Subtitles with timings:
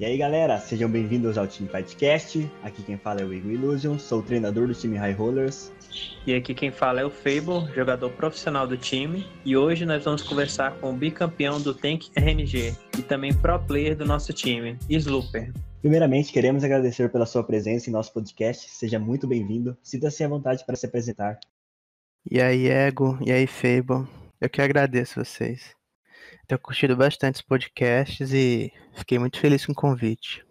[0.00, 2.48] E aí galera, sejam bem-vindos ao Team Podcast.
[2.62, 5.72] Aqui quem fala é o Igor Illusion, sou o treinador do time High Rollers.
[6.24, 9.26] E aqui quem fala é o Fable, jogador profissional do time.
[9.44, 13.96] E hoje nós vamos conversar com o bicampeão do Tank RNG e também pro player
[13.96, 15.52] do nosso time, Slooper.
[15.80, 18.70] Primeiramente, queremos agradecer pela sua presença em nosso podcast.
[18.70, 19.76] Seja muito bem-vindo.
[19.82, 21.40] Sinta-se à vontade para se apresentar.
[22.30, 24.06] E aí, Ego, e aí, Fable.
[24.40, 25.77] Eu que agradeço vocês.
[26.48, 30.42] Tenho curtido bastante os podcasts e fiquei muito feliz com o convite.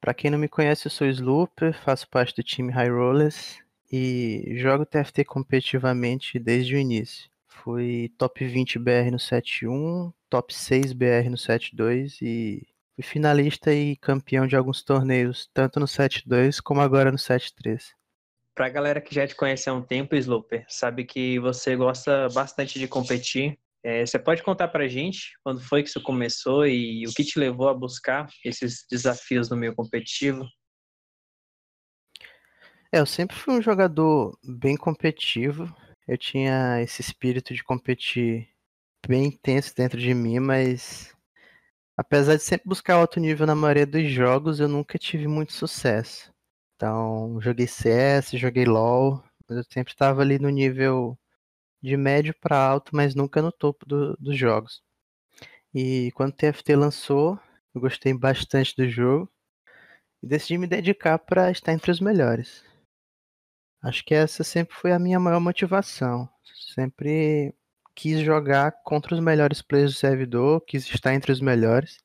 [0.00, 3.58] Para quem não me conhece, eu sou Slooper, faço parte do time High Rollers
[3.90, 7.28] e jogo TFT competitivamente desde o início.
[7.48, 12.64] Fui top 20 BR no 7.1, top 6 BR no 7.2 e
[12.94, 17.82] fui finalista e campeão de alguns torneios, tanto no 7.2 como agora no 7.3.
[18.54, 22.78] Pra galera que já te conhece há um tempo, Slooper, sabe que você gosta bastante
[22.78, 27.12] de competir é, você pode contar para gente quando foi que isso começou e o
[27.12, 30.46] que te levou a buscar esses desafios no meio competitivo?
[32.92, 35.72] É, eu sempre fui um jogador bem competitivo.
[36.06, 38.48] Eu tinha esse espírito de competir
[39.06, 41.14] bem intenso dentro de mim, mas
[41.96, 46.32] apesar de sempre buscar alto nível na maioria dos jogos, eu nunca tive muito sucesso.
[46.76, 51.18] Então, joguei CS, joguei LoL, mas eu sempre estava ali no nível
[51.82, 54.82] de médio para alto, mas nunca no topo do, dos jogos.
[55.74, 57.38] E quando o TFT lançou,
[57.74, 59.30] eu gostei bastante do jogo
[60.22, 62.64] e decidi me dedicar para estar entre os melhores.
[63.82, 66.28] Acho que essa sempre foi a minha maior motivação.
[66.74, 67.54] Sempre
[67.94, 71.98] quis jogar contra os melhores players do servidor, quis estar entre os melhores.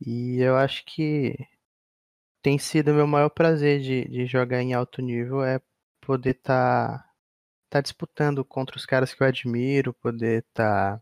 [0.00, 1.36] E eu acho que
[2.42, 5.60] tem sido o meu maior prazer de, de jogar em alto nível é
[6.00, 7.10] poder estar tá
[7.68, 11.00] tá disputando contra os caras que eu admiro, poder tá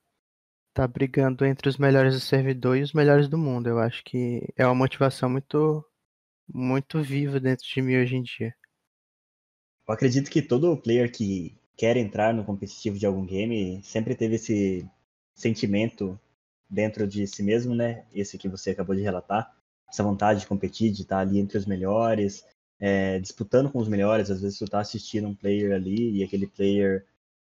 [0.74, 3.68] tá brigando entre os melhores do servidor e os melhores do mundo.
[3.68, 5.84] Eu acho que é uma motivação muito
[6.52, 8.54] muito viva dentro de mim hoje em dia.
[9.86, 14.36] Eu acredito que todo player que quer entrar no competitivo de algum game sempre teve
[14.36, 14.88] esse
[15.34, 16.18] sentimento
[16.68, 18.04] dentro de si mesmo, né?
[18.12, 19.54] Esse que você acabou de relatar,
[19.88, 22.44] essa vontade de competir, de estar ali entre os melhores,
[22.80, 26.46] é, disputando com os melhores, às vezes tu tá assistindo um player ali e aquele
[26.46, 27.06] player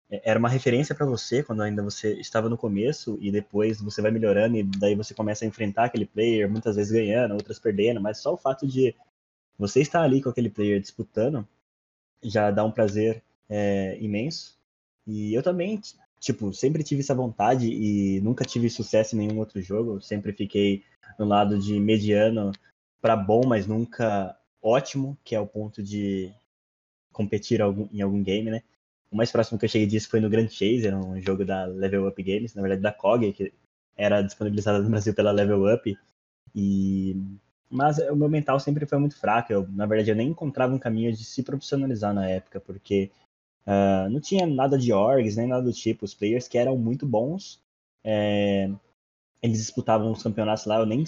[0.09, 4.01] é, era uma referência para você quando ainda você estava no começo e depois você
[4.01, 8.01] vai melhorando e daí você começa a enfrentar aquele player, muitas vezes ganhando, outras perdendo,
[8.01, 8.95] mas só o fato de
[9.57, 11.47] você estar ali com aquele player disputando
[12.23, 14.57] já dá um prazer é, imenso.
[15.06, 15.79] E eu também,
[16.19, 20.83] tipo, sempre tive essa vontade e nunca tive sucesso em nenhum outro jogo, sempre fiquei
[21.17, 22.51] no lado de mediano
[23.01, 26.31] para bom, mas nunca ótimo, que é o ponto de
[27.12, 27.59] competir
[27.91, 28.62] em algum game, né?
[29.12, 31.66] O mais próximo que eu cheguei disso foi no Grand Chase, era um jogo da
[31.66, 33.53] Level Up Games, na verdade da COG, que
[33.95, 35.97] era disponibilizada no Brasil pela Level Up.
[36.53, 37.16] E
[37.69, 39.51] mas o meu mental sempre foi muito fraco.
[39.51, 43.12] Eu, na verdade, eu nem encontrava um caminho de se profissionalizar na época, porque
[43.66, 46.06] uh, não tinha nada de orgs, nem nada do tipo.
[46.06, 47.62] Os players que eram muito bons,
[48.03, 48.69] é,
[49.41, 50.79] eles disputavam os campeonatos lá.
[50.79, 51.03] Eu nem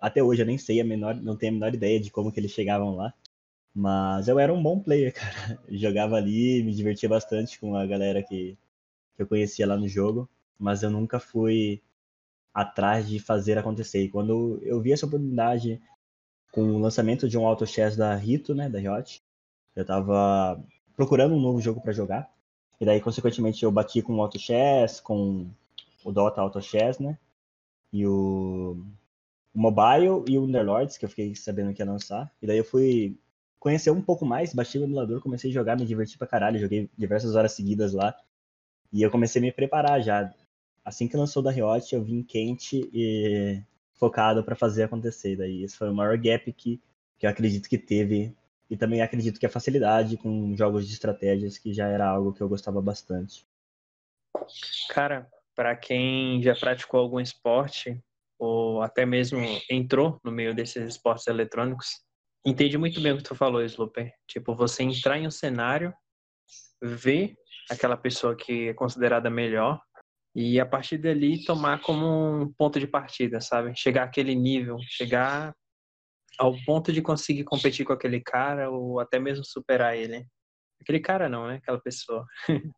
[0.00, 2.40] até hoje eu nem sei a menor, não tenho a menor ideia de como que
[2.40, 3.14] eles chegavam lá.
[3.74, 5.58] Mas eu era um bom player, cara.
[5.68, 8.56] jogava ali, me divertia bastante com a galera que,
[9.16, 11.82] que eu conhecia lá no jogo, mas eu nunca fui
[12.52, 14.04] atrás de fazer acontecer.
[14.04, 15.80] E quando eu vi essa oportunidade
[16.52, 19.22] com o lançamento de um auto chess da Rito, né, da Riot,
[19.74, 20.62] eu tava
[20.96, 22.32] procurando um novo jogo para jogar.
[22.80, 25.48] E daí, consequentemente, eu bati com o auto chess, com
[26.04, 27.18] o Dota Auto Chess, né?
[27.94, 28.76] E o
[29.54, 32.30] o Mobile e o Underlords, que eu fiquei sabendo que ia lançar.
[32.42, 33.16] E daí eu fui
[33.60, 36.90] conhecer um pouco mais, baixei o emulador, comecei a jogar, me diverti pra caralho, joguei
[36.98, 38.14] diversas horas seguidas lá.
[38.92, 40.34] E eu comecei a me preparar já.
[40.84, 43.62] Assim que lançou da Riot, eu vim quente e
[43.94, 45.36] focado para fazer acontecer.
[45.36, 46.82] Daí esse foi o maior gap que,
[47.16, 48.36] que eu acredito que teve.
[48.68, 52.40] E também acredito que a facilidade com jogos de estratégias, que já era algo que
[52.40, 53.46] eu gostava bastante.
[54.90, 58.00] Cara, para quem já praticou algum esporte,
[58.38, 59.40] ou até mesmo
[59.70, 61.88] entrou no meio desses esportes eletrônicos,
[62.44, 64.12] entende muito bem o que tu falou, Sloper.
[64.28, 65.94] Tipo, você entrar em um cenário,
[66.82, 67.34] ver
[67.70, 69.80] aquela pessoa que é considerada melhor
[70.34, 73.72] e a partir dali tomar como um ponto de partida, sabe?
[73.76, 75.54] Chegar àquele nível, chegar
[76.38, 80.26] ao ponto de conseguir competir com aquele cara ou até mesmo superar ele.
[80.80, 81.56] Aquele cara não, né?
[81.56, 82.26] Aquela pessoa.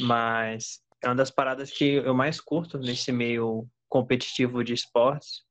[0.00, 5.42] Mas é uma das paradas que eu mais curto nesse meio competitivo de esportes.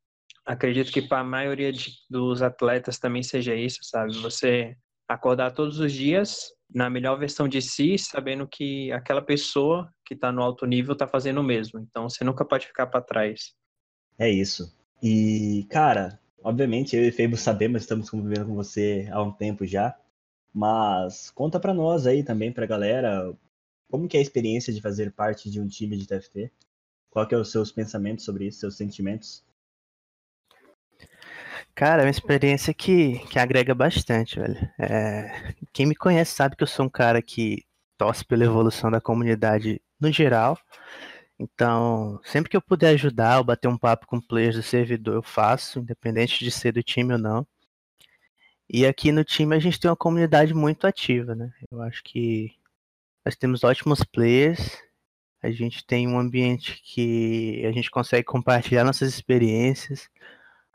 [0.46, 4.18] Acredito que para a maioria de, dos atletas também seja isso, sabe?
[4.20, 4.76] Você
[5.08, 10.32] acordar todos os dias na melhor versão de si, sabendo que aquela pessoa que está
[10.32, 11.80] no alto nível está fazendo o mesmo.
[11.80, 13.54] Então você nunca pode ficar para trás.
[14.20, 14.76] É isso.
[15.02, 19.96] E, cara, obviamente eu e Feibo sabemos, estamos convivendo com você há um tempo já,
[20.54, 23.34] mas conta pra nós aí também, pra galera,
[23.90, 26.52] como que é a experiência de fazer parte de um time de TFT?
[27.10, 29.44] Qual que é os seus pensamentos sobre isso, seus sentimentos?
[31.74, 34.58] Cara, é uma experiência que, que agrega bastante, velho.
[34.80, 37.64] É, quem me conhece sabe que eu sou um cara que
[37.98, 40.58] torce pela evolução da comunidade no geral.
[41.40, 45.24] Então, sempre que eu puder ajudar ou bater um papo com players do servidor, eu
[45.24, 47.48] faço, independente de ser do time ou não.
[48.70, 51.52] E aqui no time a gente tem uma comunidade muito ativa, né?
[51.72, 52.57] Eu acho que
[53.28, 54.82] nós temos ótimos players,
[55.44, 60.10] a gente tem um ambiente que a gente consegue compartilhar nossas experiências,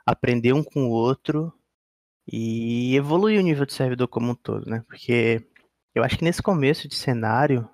[0.04, 1.50] aprender um com o outro
[2.30, 4.84] e evoluir o nível do servidor como um todo, né?
[4.86, 5.42] Porque
[5.94, 7.66] eu acho que nesse começo de cenário,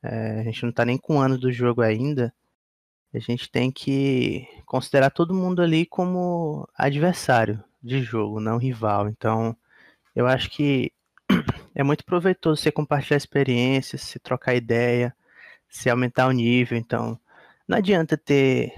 [0.00, 2.32] é, a gente não tá nem com um ano do jogo ainda,
[3.12, 9.08] a gente tem que considerar todo mundo ali como adversário de jogo, não rival.
[9.08, 9.56] Então,
[10.14, 10.92] eu acho que
[11.74, 15.14] é muito proveitoso você compartilhar experiências, se trocar ideia,
[15.68, 16.76] se aumentar o nível.
[16.78, 17.18] Então,
[17.66, 18.72] não adianta ter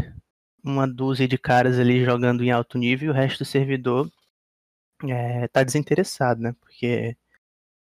[0.62, 4.10] uma dúzia de caras ali jogando em alto nível e o resto do servidor
[5.08, 6.54] é, tá desinteressado, né?
[6.60, 7.16] Porque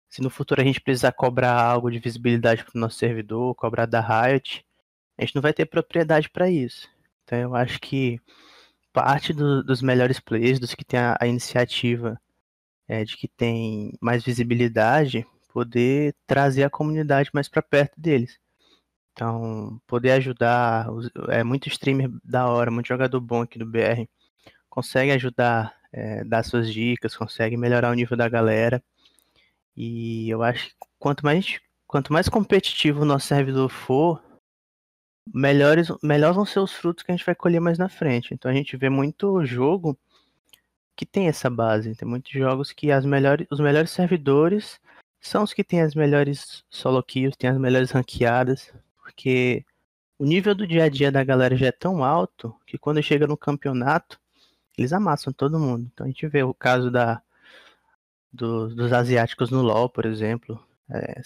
[0.08, 3.87] se no futuro a gente precisar cobrar algo de visibilidade para o nosso servidor, cobrar
[3.87, 4.64] da Riot,
[5.19, 6.88] a gente não vai ter propriedade para isso.
[7.25, 8.20] Então eu acho que
[8.93, 12.20] parte do, dos melhores players, dos que tem a, a iniciativa
[12.90, 18.37] é, de que tem mais visibilidade, poder trazer a comunidade mais para perto deles.
[19.12, 20.88] Então, poder ajudar,
[21.28, 24.08] é muito streamer da hora, muito jogador bom aqui do BR,
[24.69, 28.82] consegue ajudar, é, dar suas dicas, consegue melhorar o nível da galera.
[29.76, 34.20] E eu acho que quanto mais, quanto mais competitivo o nosso servidor for,
[35.32, 38.34] melhores, melhores vão ser os frutos que a gente vai colher mais na frente.
[38.34, 39.96] Então a gente vê muito jogo
[41.00, 41.94] que tem essa base.
[41.94, 44.79] Tem muitos jogos que as melhores, os melhores servidores
[45.19, 49.64] são os que têm as melhores solo kills, têm as melhores ranqueadas, porque
[50.19, 53.26] o nível do dia a dia da galera já é tão alto que quando chega
[53.26, 54.20] no campeonato,
[54.76, 55.91] eles amassam todo mundo.
[55.91, 57.23] Então a gente vê o caso da,
[58.31, 60.62] do, dos asiáticos no LoL, por exemplo.
[60.91, 61.23] É,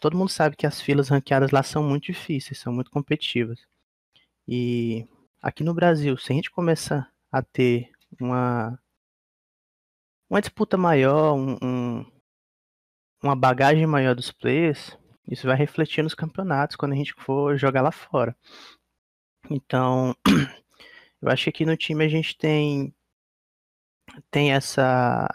[0.00, 3.60] todo mundo sabe que as filas ranqueadas lá são muito difíceis, são muito competitivas.
[4.48, 5.06] E
[5.42, 8.78] aqui no Brasil, se a gente começar a ter uma,
[10.32, 12.06] uma disputa maior, um, um,
[13.22, 14.96] uma bagagem maior dos players,
[15.28, 18.34] isso vai refletir nos campeonatos quando a gente for jogar lá fora.
[19.50, 20.16] Então,
[21.20, 22.94] eu acho que aqui no time a gente tem
[24.30, 25.28] tem essa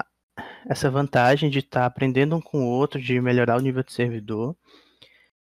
[0.67, 3.93] essa vantagem de estar tá aprendendo um com o outro, de melhorar o nível de
[3.93, 4.57] servidor.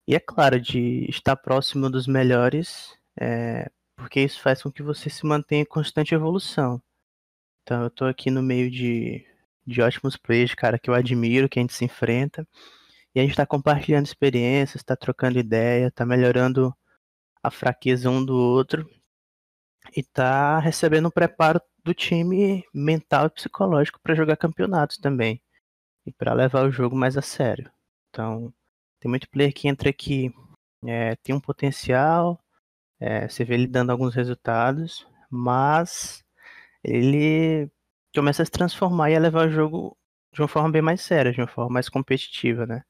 [0.06, 5.08] E é claro, de estar próximo dos melhores, é, porque isso faz com que você
[5.08, 6.82] se mantenha em constante evolução.
[7.68, 9.26] Então eu estou aqui no meio de,
[9.66, 12.48] de ótimos players, cara, que eu admiro, que a gente se enfrenta.
[13.14, 16.74] E a gente está compartilhando experiências, está trocando ideia, está melhorando
[17.42, 18.88] a fraqueza um do outro
[19.94, 25.38] e está recebendo um preparo do time mental e psicológico para jogar campeonatos também
[26.06, 27.70] e para levar o jogo mais a sério.
[28.08, 28.50] Então,
[28.98, 30.32] tem muito player que entra aqui,
[30.86, 32.42] é, tem um potencial,
[32.98, 36.24] é, você vê ele dando alguns resultados, mas
[36.88, 37.70] ele
[38.14, 39.96] começa a se transformar e a levar o jogo
[40.32, 42.82] de uma forma bem mais séria, de uma forma mais competitiva, né?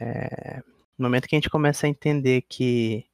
[0.00, 0.62] É,
[0.98, 3.06] no momento que a gente começa a entender que,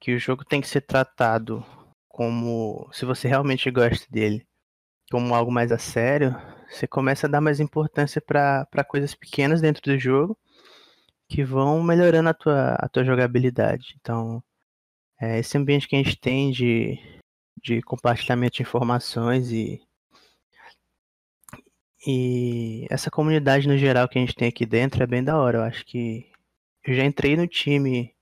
[0.00, 1.64] que o jogo tem que ser tratado
[2.08, 4.46] como, se você realmente gosta dele,
[5.10, 6.34] como algo mais a sério,
[6.68, 10.38] você começa a dar mais importância para coisas pequenas dentro do jogo
[11.28, 13.96] que vão melhorando a tua, a tua jogabilidade.
[14.00, 14.42] Então,
[15.20, 16.98] é, esse ambiente que a gente tem de,
[17.62, 19.80] de compartilhamento de informações e,
[22.06, 25.58] e essa comunidade no geral que a gente tem aqui dentro é bem da hora.
[25.58, 26.30] Eu acho que
[26.84, 28.14] eu já entrei no time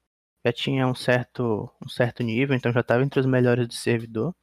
[0.47, 4.35] já tinha um certo, um certo nível, então já estava entre os melhores do servidor.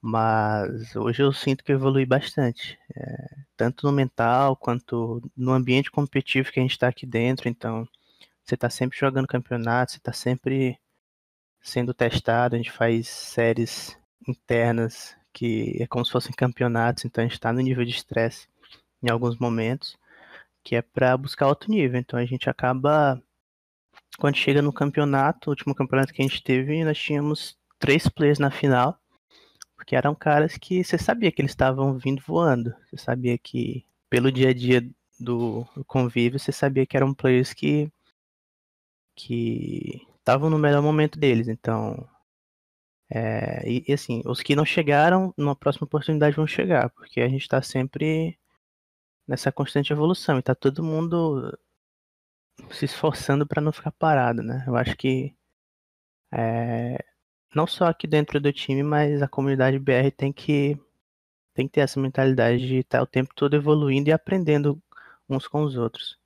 [0.00, 5.90] Mas hoje eu sinto que eu evolui bastante, é, tanto no mental quanto no ambiente
[5.90, 7.48] competitivo que a gente está aqui dentro.
[7.50, 7.86] Então,
[8.42, 10.78] você está sempre jogando campeonato, você está sempre
[11.62, 12.54] sendo testado.
[12.54, 17.52] A gente faz séries internas que é como se fossem campeonatos, então a gente está
[17.52, 18.48] no nível de estresse
[19.02, 19.96] em alguns momentos,
[20.64, 21.98] que é para buscar outro nível.
[22.00, 23.22] Então a gente acaba
[24.18, 28.38] quando chega no campeonato, o último campeonato que a gente teve, nós tínhamos três players
[28.38, 28.98] na final,
[29.76, 32.74] porque eram caras que você sabia que eles estavam vindo voando.
[32.86, 34.86] Você sabia que, pelo dia a dia
[35.18, 37.90] do convívio, você sabia que eram players que
[39.14, 41.48] que estavam no melhor momento deles.
[41.48, 42.08] Então,
[43.10, 47.28] É, e, e, assim, os que não chegaram, numa próxima oportunidade vão chegar, porque a
[47.28, 48.38] gente está sempre
[49.26, 51.58] nessa constante evolução e tá todo mundo
[52.70, 54.64] se esforçando para não ficar parado, né?
[54.66, 55.34] Eu acho que
[56.32, 57.04] é,
[57.54, 60.78] não só aqui dentro do time, mas a comunidade BR tem que
[61.54, 64.80] tem que ter essa mentalidade de estar o tempo todo evoluindo e aprendendo
[65.28, 66.18] uns com os outros.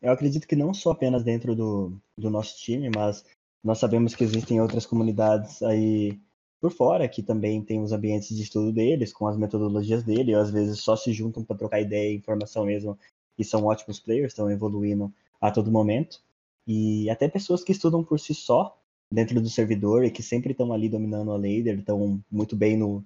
[0.00, 3.22] Eu acredito que não só apenas dentro do, do nosso time, mas
[3.62, 6.18] nós sabemos que existem outras comunidades aí
[6.60, 10.42] por fora que também tem os ambientes de estudo deles, com as metodologias dele, ou
[10.42, 12.98] às vezes só se juntam para trocar ideia e informação mesmo,
[13.38, 16.20] e são ótimos players, estão evoluindo a todo momento.
[16.66, 18.76] E até pessoas que estudam por si só
[19.10, 23.02] dentro do servidor e que sempre estão ali dominando a ladder, estão muito bem no,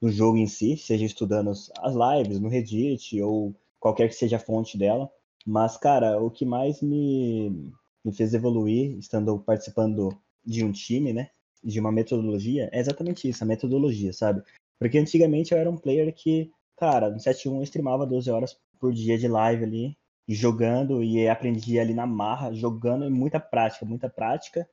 [0.00, 4.40] no jogo em si, seja estudando as lives no Reddit ou qualquer que seja a
[4.40, 5.10] fonte dela.
[5.46, 7.70] Mas, cara, o que mais me,
[8.06, 11.30] me fez evoluir, estando participando de um time, né?
[11.62, 14.42] De uma metodologia, é exatamente isso, a metodologia, sabe?
[14.78, 18.92] Porque antigamente eu era um player que, cara, no 7.1 eu streamava 12 horas por
[18.92, 19.98] dia de live ali,
[20.28, 24.68] jogando, e aprendia ali na marra, jogando muita prática, muita prática.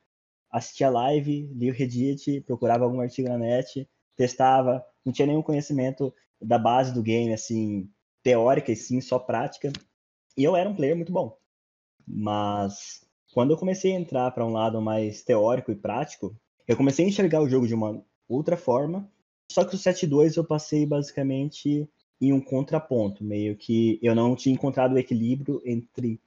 [0.52, 6.14] Assistia live, lia o Reddit, procurava algum artigo na net, testava, não tinha nenhum conhecimento
[6.40, 7.90] da base do game, assim,
[8.22, 9.74] teórica e sim só prática.
[10.38, 11.36] E eu era um player muito bom.
[12.06, 16.36] Mas quando eu comecei a entrar para um lado mais teórico e prático,
[16.68, 19.10] eu comecei a enxergar o jogo de uma outra forma.
[19.52, 21.90] Só que o 7-2 eu passei basicamente
[22.22, 26.22] em um contraponto, meio que eu não tinha encontrado o equilíbrio entre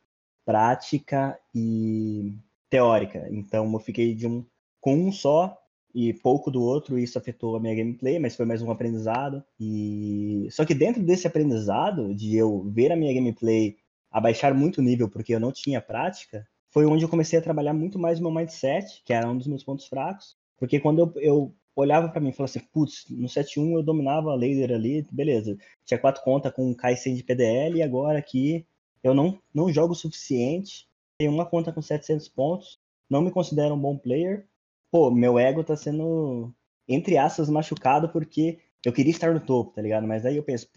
[0.45, 2.35] prática e
[2.69, 3.27] teórica.
[3.31, 4.45] Então eu fiquei de um
[4.81, 5.57] com um só
[5.95, 9.43] e pouco do outro, e isso afetou a minha gameplay, mas foi mais um aprendizado.
[9.59, 13.77] E só que dentro desse aprendizado de eu ver a minha gameplay
[14.11, 17.73] abaixar muito o nível porque eu não tinha prática, foi onde eu comecei a trabalhar
[17.73, 21.13] muito mais o meu mindset, que era um dos meus pontos fracos, porque quando eu,
[21.23, 25.07] eu olhava para mim e falava assim, putz, no 7.1 eu dominava a laser ali,
[25.11, 25.57] beleza,
[25.87, 28.67] tinha quatro contas com K100 de PDL e agora aqui
[29.03, 32.79] eu não, não jogo o suficiente, tenho uma conta com 700 pontos,
[33.09, 34.47] não me considero um bom player,
[34.91, 36.53] pô, meu ego tá sendo,
[36.87, 40.07] entre aspas, machucado porque eu queria estar no topo, tá ligado?
[40.07, 40.69] Mas aí eu penso,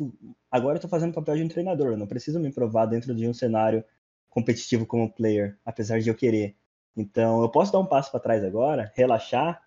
[0.50, 3.27] agora eu tô fazendo papel de um treinador, eu não preciso me provar dentro de
[3.27, 3.84] um cenário
[4.30, 6.56] competitivo como player, apesar de eu querer.
[6.96, 9.62] Então, eu posso dar um passo para trás agora, relaxar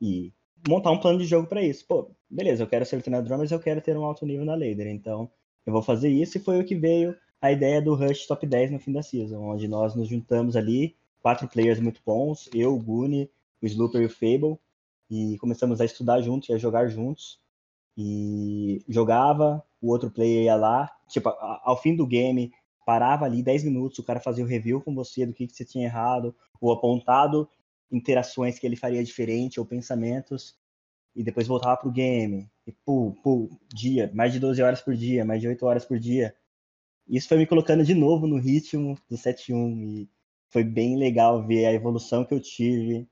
[0.00, 0.32] e
[0.68, 1.86] montar um plano de jogo para isso.
[1.86, 4.86] Pô, beleza, eu quero ser treinador, mas eu quero ter um alto nível na ladder.
[4.86, 5.30] Então,
[5.66, 8.70] eu vou fazer isso e foi o que veio a ideia do Rush Top 10
[8.70, 12.78] no fim da season, onde nós nos juntamos ali, quatro players muito bons, eu, o
[12.78, 13.28] Guni,
[13.60, 14.58] o Slooper e o Fable,
[15.10, 17.40] e começamos a estudar juntos e a jogar juntos.
[17.96, 22.52] E jogava, o outro player ia lá, tipo, ao fim do game,
[22.84, 25.64] parava ali 10 minutos, o cara fazia o review com você do que, que você
[25.64, 27.48] tinha errado, ou apontado
[27.90, 30.56] interações que ele faria diferente, ou pensamentos,
[31.14, 32.48] e depois voltava pro game.
[32.66, 35.98] E pô, pô, dia, mais de 12 horas por dia, mais de 8 horas por
[35.98, 36.34] dia.
[37.06, 40.10] Isso foi me colocando de novo no ritmo do 7-1, e
[40.48, 43.06] foi bem legal ver a evolução que eu tive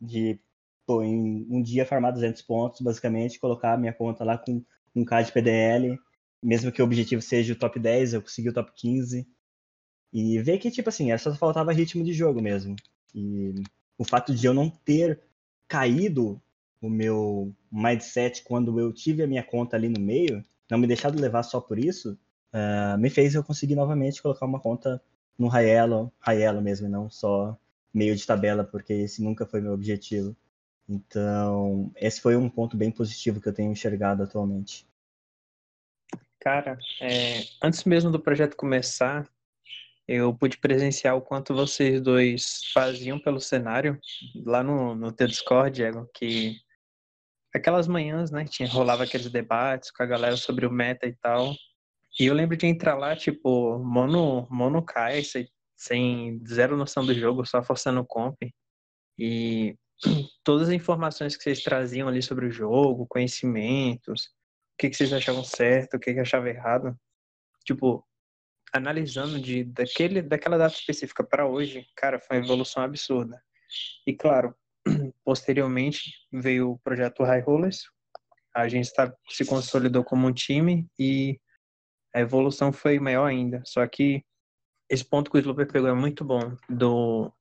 [0.00, 0.38] de,
[0.86, 4.62] pô, em um dia farmar 200 pontos, basicamente, colocar minha conta lá com
[4.94, 5.98] um K de PDL,
[6.42, 9.26] mesmo que o objetivo seja o top 10, eu consegui o top 15.
[10.12, 12.74] E ver que, tipo assim, só faltava ritmo de jogo mesmo.
[13.14, 13.54] E
[13.96, 15.20] o fato de eu não ter
[15.66, 16.40] caído
[16.80, 21.20] o meu mindset quando eu tive a minha conta ali no meio, não me deixado
[21.20, 22.18] levar só por isso,
[22.52, 25.02] uh, me fez eu conseguir novamente colocar uma conta
[25.38, 26.12] no high elo
[26.62, 27.56] mesmo, e não só
[27.92, 30.36] meio de tabela, porque esse nunca foi meu objetivo.
[30.88, 34.86] Então, esse foi um ponto bem positivo que eu tenho enxergado atualmente.
[36.40, 39.28] Cara, é, antes mesmo do projeto começar,
[40.06, 44.00] eu pude presenciar o quanto vocês dois faziam pelo cenário
[44.46, 46.56] lá no, no teu Discord, Diego, que
[47.54, 51.54] aquelas manhãs, né, tinha, rolava aqueles debates com a galera sobre o meta e tal.
[52.18, 55.22] E eu lembro de entrar lá, tipo, mono, mono cai,
[55.76, 58.36] sem zero noção do jogo, só forçando o comp.
[59.18, 59.76] E
[60.42, 64.30] todas as informações que vocês traziam ali sobre o jogo, conhecimentos,
[64.78, 66.98] que, que vocês achavam certo, o que, que achavam errado,
[67.64, 68.06] tipo,
[68.72, 73.42] analisando de daquele, daquela data específica para hoje, cara, foi uma evolução absurda.
[74.06, 74.54] E claro,
[75.24, 77.82] posteriormente veio o projeto High Rollers,
[78.54, 81.38] a gente tá, se consolidou como um time e
[82.14, 83.62] a evolução foi maior ainda.
[83.64, 84.24] Só que
[84.88, 87.32] esse ponto que o Sloper pegou é muito bom, do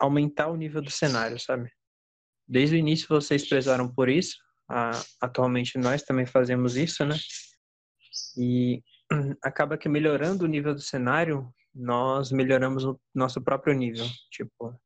[0.00, 1.70] aumentar o nível do cenário, sabe?
[2.46, 4.36] Desde o início vocês prezaram por isso,
[5.20, 7.16] atualmente nós também fazemos isso, né?
[8.36, 8.82] E
[9.42, 14.06] acaba que melhorando o nível do cenário, nós melhoramos o nosso próprio nível.
[14.30, 14.78] Tipo,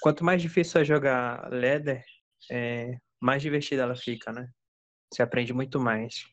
[0.00, 2.04] quanto mais difícil é jogar ladder,
[2.50, 4.48] é, mais divertida ela fica, né?
[5.12, 6.24] Você aprende muito mais.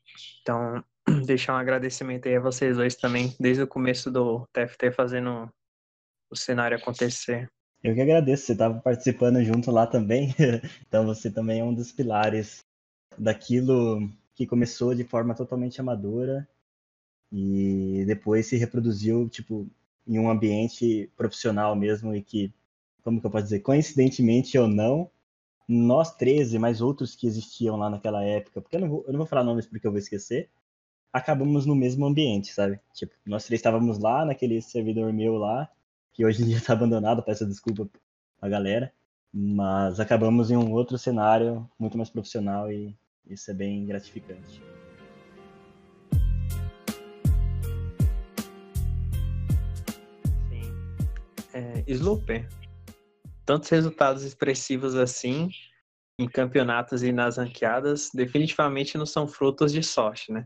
[0.42, 0.84] Então,
[1.26, 5.52] deixar um agradecimento aí a vocês dois também, desde o começo do TFT fazendo
[6.32, 7.52] o cenário acontecer.
[7.82, 10.36] Eu que agradeço, você estava participando junto lá também,
[10.88, 12.60] então você também é um dos pilares
[13.18, 16.48] daquilo que começou de forma totalmente amadora
[17.32, 19.68] e depois se reproduziu, tipo,
[20.06, 22.54] em um ambiente profissional mesmo e que,
[23.04, 25.10] como que eu posso dizer, coincidentemente ou não,
[25.68, 29.20] nós 13, mais outros que existiam lá naquela época, porque eu não vou, eu não
[29.20, 30.50] vou falar nomes porque eu vou esquecer,
[31.14, 32.80] acabamos no mesmo ambiente, sabe?
[32.94, 35.70] Tipo, nós três estávamos lá naquele servidor meu lá,
[36.20, 37.90] que hoje em dia está abandonado, peço desculpa
[38.42, 38.92] a galera,
[39.34, 42.94] mas acabamos em um outro cenário muito mais profissional e
[43.26, 44.62] isso é bem gratificante.
[50.50, 50.74] Sim.
[51.54, 51.86] É,
[53.46, 55.50] tantos resultados expressivos assim
[56.20, 60.46] em campeonatos e nas ranqueadas definitivamente não são frutos de sorte, né?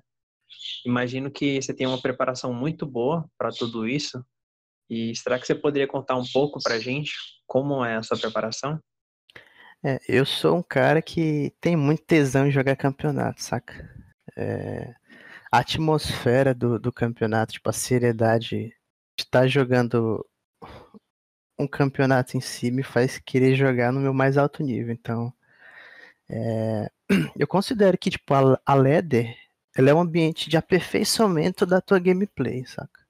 [0.85, 4.23] Imagino que você tem uma preparação muito boa para tudo isso.
[4.89, 7.13] E será que você poderia contar um pouco para gente
[7.47, 8.79] como é a sua preparação?
[9.83, 13.89] É, eu sou um cara que tem muito tesão em jogar campeonato, saca?
[14.37, 14.93] É,
[15.51, 18.69] a atmosfera do, do campeonato, tipo, a seriedade
[19.15, 20.25] de estar jogando
[21.59, 24.93] um campeonato em si me faz querer jogar no meu mais alto nível.
[24.93, 25.33] Então,
[26.29, 26.89] é,
[27.37, 29.37] eu considero que tipo a, a Leder
[29.75, 33.02] ela é um ambiente de aperfeiçoamento da tua gameplay, saca?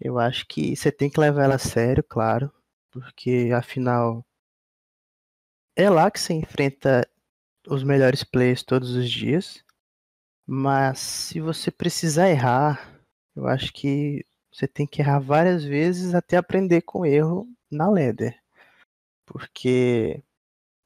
[0.00, 2.50] Eu acho que você tem que levar ela a sério, claro,
[2.90, 4.24] porque afinal
[5.76, 7.06] é lá que você enfrenta
[7.68, 9.64] os melhores players todos os dias.
[10.46, 13.00] Mas se você precisar errar,
[13.36, 18.38] eu acho que você tem que errar várias vezes até aprender com erro na Leder.
[19.26, 20.22] Porque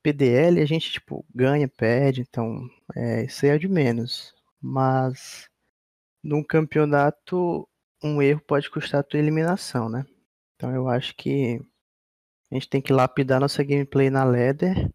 [0.03, 4.35] PDL a gente tipo ganha, perde, então é, isso aí é de menos.
[4.61, 5.49] Mas
[6.23, 7.69] num campeonato
[8.05, 10.05] um erro pode custar a tua eliminação, né?
[10.55, 11.61] Então eu acho que
[12.51, 14.91] a gente tem que lapidar nossa gameplay na Leder.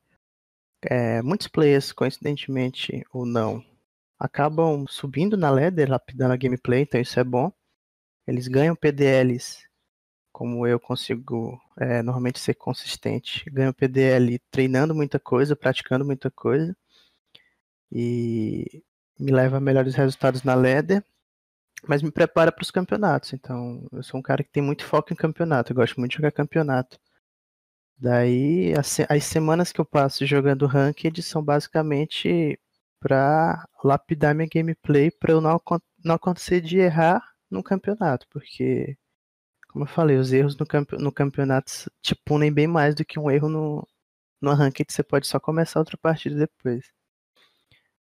[0.84, 3.62] É, muitos players, coincidentemente ou não,
[4.17, 7.52] acabam subindo na Leder, lapidando a gameplay, então isso é bom.
[8.28, 9.67] Eles ganham PDLs
[10.32, 13.43] como eu consigo é, normalmente ser consistente.
[13.50, 16.76] Ganho PDL treinando muita coisa, praticando muita coisa.
[17.91, 18.84] E
[19.19, 21.04] me leva a melhores resultados na LEDER,
[21.88, 23.34] mas me prepara para os campeonatos.
[23.34, 25.72] Então, eu sou um cara que tem muito foco em campeonato.
[25.72, 27.00] Eu gosto muito de jogar campeonato.
[27.98, 32.60] Daí, as, as semanas que eu passo jogando Ranked são basicamente
[33.00, 35.62] para lapidar minha gameplay para eu não,
[36.04, 38.98] não acontecer de errar no campeonato, porque
[39.70, 43.20] como eu falei, os erros no, campe no campeonato te punem bem mais do que
[43.20, 43.88] um erro no,
[44.42, 46.92] no ranked, você pode só começar outra partida depois.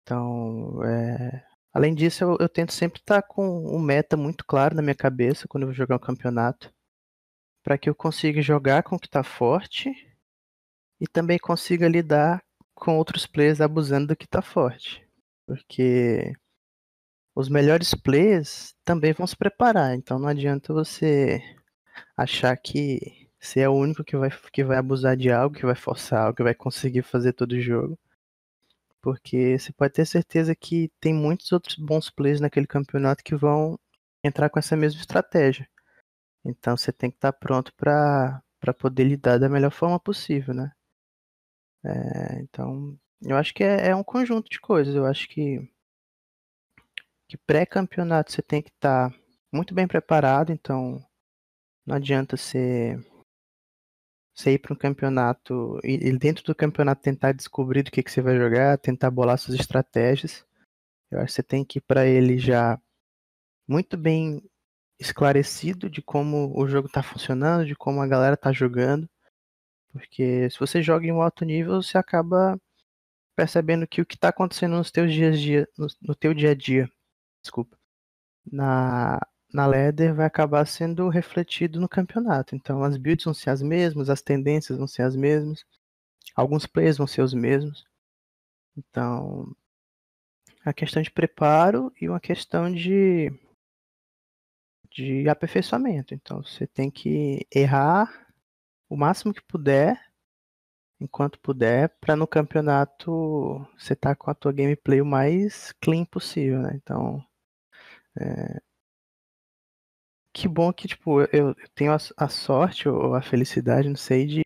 [0.04, 1.49] Então, é...
[1.74, 5.48] além disso, eu, eu, tento sempre estar com um meta muito claro na minha cabeça
[5.48, 6.74] quando eu vou jogar um campeonato,
[7.64, 9.92] para que eu consiga jogar com o que está forte
[11.00, 12.44] e também consiga lidar
[12.76, 15.06] com outros players abusando do que está forte.
[15.46, 16.34] Porque
[17.36, 19.96] os melhores players também vão se preparar.
[19.96, 21.42] Então não adianta você
[22.18, 25.76] achar que você é o único que vai, que vai abusar de algo, que vai
[25.76, 27.98] forçar algo, que vai conseguir fazer todo o jogo.
[29.02, 33.80] Porque você pode ter certeza que tem muitos outros bons players naquele campeonato que vão
[34.24, 35.68] entrar com essa mesma estratégia.
[36.46, 38.42] Então você tem que estar pronto para
[38.80, 40.72] poder lidar da melhor forma possível, né?
[41.84, 44.96] É, então, eu acho que é, é um conjunto de coisas.
[44.96, 45.70] Eu acho que
[47.28, 49.18] que pré-campeonato você tem que estar tá
[49.54, 51.00] muito bem preparado, então
[51.86, 52.98] não adianta você,
[54.40, 58.22] você ir para um campeonato e, dentro do campeonato tentar descobrir do que, que você
[58.22, 60.46] vai jogar, tentar bolar suas estratégias.
[61.12, 62.80] Eu acho que você tem que ir para ele já
[63.68, 64.42] muito bem
[65.00, 69.10] esclarecido de como o jogo está funcionando, de como a galera está jogando.
[69.92, 72.60] Porque se você joga em um alto nível, você acaba
[73.36, 76.56] percebendo que o que está acontecendo nos teus dias dia, no, no teu dia a
[76.56, 76.90] dia
[77.42, 77.78] desculpa,
[78.52, 79.20] na,
[79.54, 82.56] na Leder vai acabar sendo refletido no campeonato.
[82.56, 85.66] Então as builds vão ser as mesmas, as tendências vão ser as mesmas,
[86.36, 87.86] alguns players vão ser os mesmos.
[88.78, 89.56] Então,
[90.64, 93.32] a questão de preparo e uma questão de
[94.92, 96.14] de aperfeiçoamento.
[96.14, 98.28] Então, você tem que errar
[98.90, 100.02] o máximo que puder,
[101.00, 106.62] enquanto puder, para no campeonato você tá com a tua gameplay o mais clean possível,
[106.62, 106.72] né?
[106.76, 107.24] Então,
[108.20, 108.62] é...
[110.34, 114.42] Que bom que, tipo, eu tenho a, a sorte ou a felicidade, não sei, de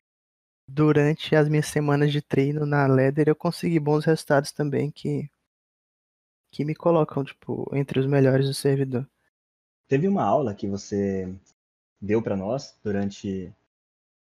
[0.67, 5.29] durante as minhas semanas de treino na Leder eu consegui bons resultados também que
[6.51, 9.07] que me colocam tipo entre os melhores do servidor.
[9.87, 11.31] Teve uma aula que você
[11.99, 13.51] deu para nós durante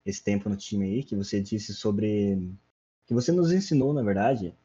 [0.06, 2.38] esse tempo no time aí, que você disse sobre
[3.06, 4.56] que você nos ensinou, na verdade,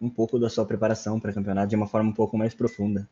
[0.00, 3.08] um pouco da sua preparação para campeonato de uma forma um pouco mais profunda.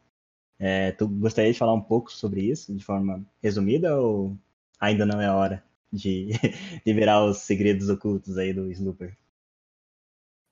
[0.58, 4.36] É, tu gostaria de falar um pouco sobre isso, de forma resumida, ou
[4.80, 6.30] ainda não é a hora de
[6.84, 9.16] liberar os segredos ocultos aí do Snooper?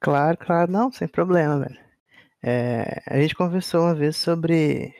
[0.00, 1.80] Claro, claro, não, sem problema, velho.
[2.42, 4.94] É, a gente conversou uma vez sobre.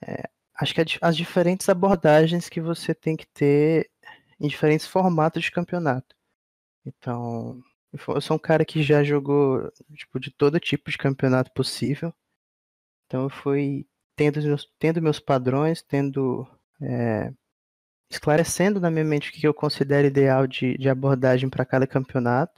[0.00, 0.28] É,
[0.58, 3.90] acho que as diferentes abordagens que você tem que ter
[4.40, 6.16] em diferentes formatos de campeonato.
[6.86, 7.62] Então,
[8.08, 12.14] eu sou um cara que já jogou tipo, de todo tipo de campeonato possível.
[13.12, 16.48] Então eu fui tendo meus, tendo meus padrões, tendo.
[16.80, 17.30] É,
[18.10, 22.54] esclarecendo na minha mente o que eu considero ideal de, de abordagem para cada campeonato.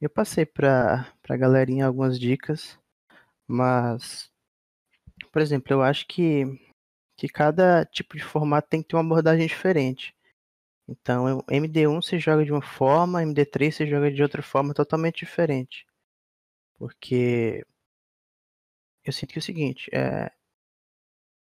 [0.00, 2.78] Eu passei para a galerinha algumas dicas,
[3.46, 4.30] mas,
[5.30, 6.44] por exemplo, eu acho que,
[7.18, 10.14] que cada tipo de formato tem que ter uma abordagem diferente.
[10.88, 15.86] Então, MD1 você joga de uma forma, MD3 você joga de outra forma totalmente diferente.
[16.78, 17.64] Porque
[19.04, 20.30] eu sinto que é o seguinte, é,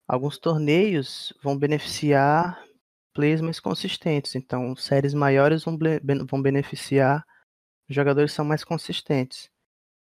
[0.08, 2.63] alguns torneios vão beneficiar
[3.13, 4.36] players mais consistentes.
[4.36, 5.78] Então, séries maiores vão,
[6.30, 7.26] vão beneficiar
[7.89, 9.50] jogadores que são mais consistentes.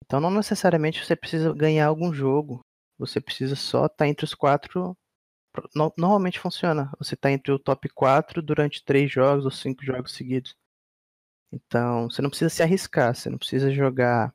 [0.04, 2.60] Então, não necessariamente você precisa ganhar algum jogo.
[2.98, 4.96] Você precisa só estar tá entre os quatro
[5.74, 6.90] no, normalmente funciona.
[6.98, 10.54] Você está entre o top 4 durante 3 jogos ou 5 jogos seguidos.
[11.52, 14.34] Então, você não precisa se arriscar, você não precisa jogar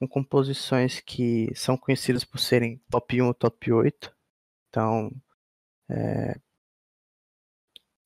[0.00, 4.12] com composições que são conhecidas por serem top 1 ou top 8.
[4.68, 5.12] Então,
[5.88, 6.40] é,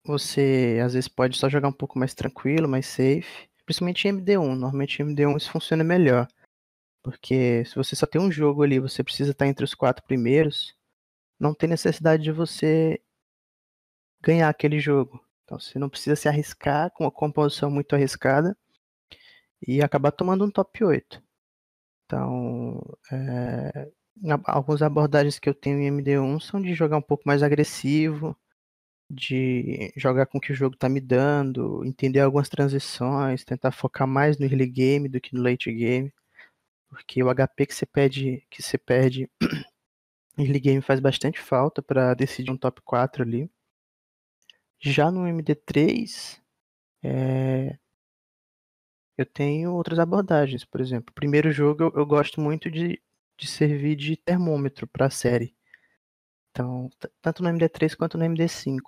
[0.05, 3.49] você às vezes pode só jogar um pouco mais tranquilo, mais safe.
[3.65, 4.55] Principalmente em MD1.
[4.55, 6.27] Normalmente em MD1 isso funciona melhor.
[7.03, 10.75] Porque se você só tem um jogo ali, você precisa estar entre os quatro primeiros
[11.39, 13.01] não tem necessidade de você
[14.21, 15.23] ganhar aquele jogo.
[15.43, 18.57] Então você não precisa se arriscar com uma composição muito arriscada
[19.65, 21.21] e acabar tomando um top 8.
[22.05, 23.89] Então, é,
[24.45, 28.37] algumas abordagens que eu tenho em MD1 são de jogar um pouco mais agressivo,
[29.09, 34.07] de jogar com o que o jogo está me dando, entender algumas transições, tentar focar
[34.07, 36.13] mais no early game do que no late game,
[36.89, 39.29] porque o HP que você perde, que você perde
[40.37, 43.49] Early game faz bastante falta para decidir um top 4 ali.
[44.79, 46.41] Já no MD3,
[47.03, 47.77] é...
[49.17, 50.65] eu tenho outras abordagens.
[50.65, 53.01] Por exemplo, primeiro jogo eu, eu gosto muito de,
[53.37, 55.55] de servir de termômetro para a série.
[56.51, 56.89] Então,
[57.21, 58.79] tanto no MD3 quanto no MD5.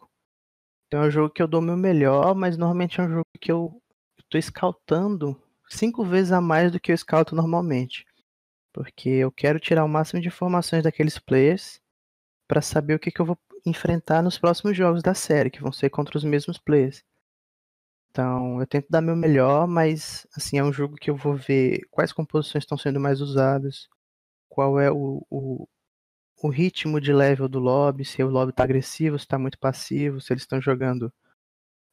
[0.87, 3.51] Então é um jogo que eu dou meu melhor, mas normalmente é um jogo que
[3.51, 3.81] eu
[4.19, 8.05] estou scoutando cinco vezes a mais do que eu scouto normalmente
[8.77, 11.81] porque eu quero tirar o máximo de informações daqueles players
[12.47, 13.35] para saber o que, que eu vou
[13.65, 17.03] enfrentar nos próximos jogos da série, que vão ser contra os mesmos players.
[18.17, 21.81] Então, eu tento dar meu melhor, mas assim, é um jogo que eu vou ver
[21.91, 23.87] quais composições estão sendo mais usadas,
[24.49, 25.67] qual é o, o,
[26.43, 30.21] o ritmo de level do lobby, se o lobby está agressivo, se está muito passivo,
[30.21, 31.13] se eles estão jogando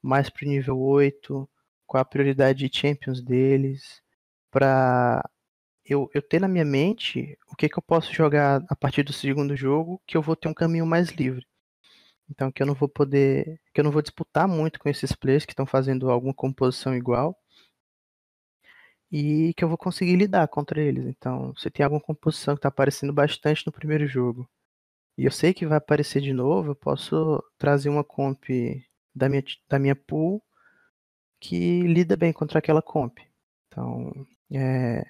[0.02, 1.48] mais pro nível 8,
[1.86, 4.02] qual a prioridade de champions deles,
[4.50, 5.22] para
[5.84, 9.12] eu, eu ter na minha mente o que, que eu posso jogar a partir do
[9.12, 11.46] segundo jogo, que eu vou ter um caminho mais livre.
[12.30, 13.60] Então que eu não vou poder.
[13.72, 17.36] que eu não vou disputar muito com esses players que estão fazendo alguma composição igual.
[19.10, 21.06] E que eu vou conseguir lidar contra eles.
[21.06, 24.48] Então, se tem alguma composição que está aparecendo bastante no primeiro jogo,
[25.16, 28.44] e eu sei que vai aparecer de novo, eu posso trazer uma comp
[29.14, 30.42] da minha, da minha pool
[31.40, 33.18] que lida bem contra aquela comp.
[33.68, 35.04] Então, é,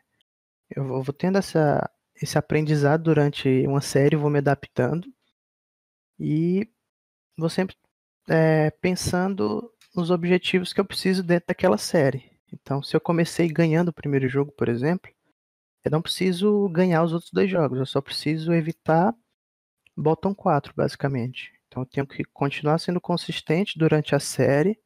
[0.71, 1.89] eu vou tendo essa,
[2.21, 5.09] esse aprendizado durante uma série, vou me adaptando
[6.19, 6.69] e
[7.37, 7.77] vou sempre
[8.29, 12.31] é, pensando nos objetivos que eu preciso dentro daquela série.
[12.53, 15.11] Então, se eu comecei ganhando o primeiro jogo, por exemplo,
[15.85, 19.15] eu não preciso ganhar os outros dois jogos, eu só preciso evitar
[19.97, 21.53] bottom 4, basicamente.
[21.67, 24.79] Então, eu tenho que continuar sendo consistente durante a série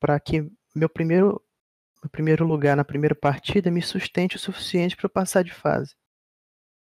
[0.00, 1.40] para que meu primeiro
[2.02, 5.96] no primeiro lugar na primeira partida me sustente o suficiente para eu passar de fase.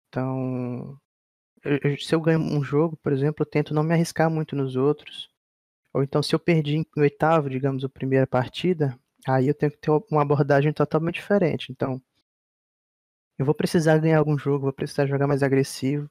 [0.09, 0.99] Então,
[1.99, 5.29] se eu ganho um jogo, por exemplo, eu tento não me arriscar muito nos outros.
[5.93, 9.79] Ou então, se eu perdi em oitavo, digamos, a primeira partida, aí eu tenho que
[9.79, 11.71] ter uma abordagem totalmente diferente.
[11.71, 12.01] Então,
[13.37, 16.09] eu vou precisar ganhar algum jogo, vou precisar jogar mais agressivo.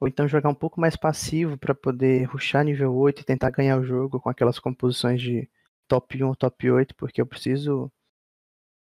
[0.00, 3.78] Ou então jogar um pouco mais passivo para poder ruxar nível 8 e tentar ganhar
[3.78, 5.48] o jogo com aquelas composições de
[5.86, 7.90] top 1 ou top 8, porque eu preciso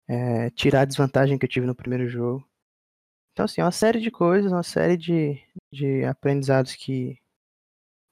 [0.07, 2.45] é, tirar a desvantagem que eu tive no primeiro jogo.
[3.33, 5.41] Então, assim, é uma série de coisas, uma série de,
[5.71, 7.17] de aprendizados que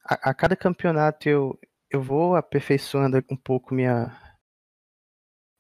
[0.03, 4.11] a, a cada campeonato eu, eu vou aperfeiçoando um pouco minha,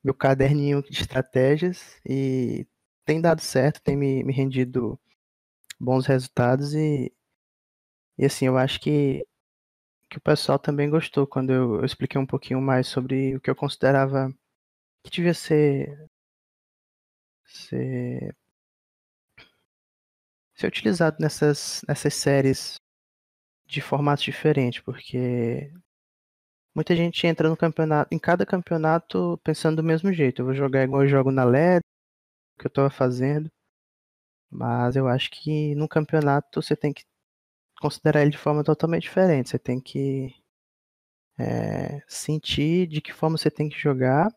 [0.03, 2.67] meu caderninho de estratégias e
[3.05, 4.99] tem dado certo, tem me, me rendido
[5.79, 7.13] bons resultados e,
[8.17, 9.25] e assim, eu acho que,
[10.09, 13.49] que o pessoal também gostou quando eu, eu expliquei um pouquinho mais sobre o que
[13.49, 14.33] eu considerava
[15.03, 16.09] que devia ser
[17.45, 18.35] ser,
[20.59, 22.75] ser utilizado nessas, nessas séries
[23.65, 25.71] de formatos diferentes, porque
[26.75, 30.41] muita gente entra no campeonato, em cada campeonato pensando do mesmo jeito.
[30.41, 31.81] Eu vou jogar igual eu jogo na LED,
[32.59, 33.49] que eu estava fazendo.
[34.51, 37.03] Mas eu acho que no campeonato você tem que
[37.79, 39.49] considerar ele de forma totalmente diferente.
[39.49, 40.35] Você tem que
[41.37, 44.27] é, sentir de que forma você tem que jogar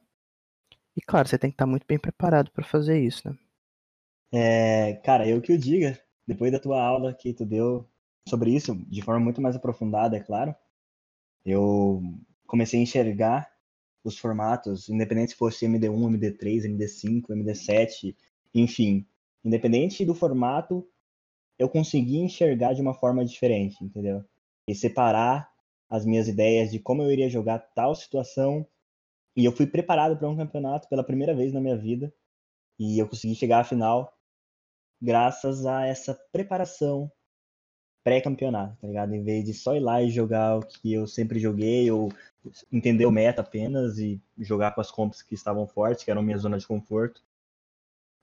[0.97, 3.37] e claro, você tem que estar muito bem preparado para fazer isso, né?
[4.35, 7.89] É, cara, eu que o diga, depois da tua aula que tu deu
[8.29, 10.55] sobre isso, de forma muito mais aprofundada, é claro,
[11.45, 12.03] eu
[12.47, 13.51] comecei a enxergar
[14.05, 18.17] os formatos, independente se fosse MD1, MD3, MD5, MD7,
[18.55, 19.07] enfim,
[19.45, 20.87] independente do formato,
[21.59, 24.25] eu consegui enxergar de uma forma diferente, entendeu?
[24.69, 25.51] E separar
[25.89, 28.67] as minhas ideias de como eu iria jogar tal situação
[29.37, 32.13] e eu fui preparado para um campeonato pela primeira vez na minha vida.
[32.79, 34.13] E eu consegui chegar à final
[35.03, 37.11] graças a essa preparação
[38.05, 39.15] pré-campeonato, tá ligado?
[39.15, 42.13] Em vez de só ir lá e jogar o que eu sempre joguei, ou
[42.73, 46.39] entender o meta apenas e jogar com as comps que estavam fortes, que eram minha
[46.39, 47.23] zona de conforto.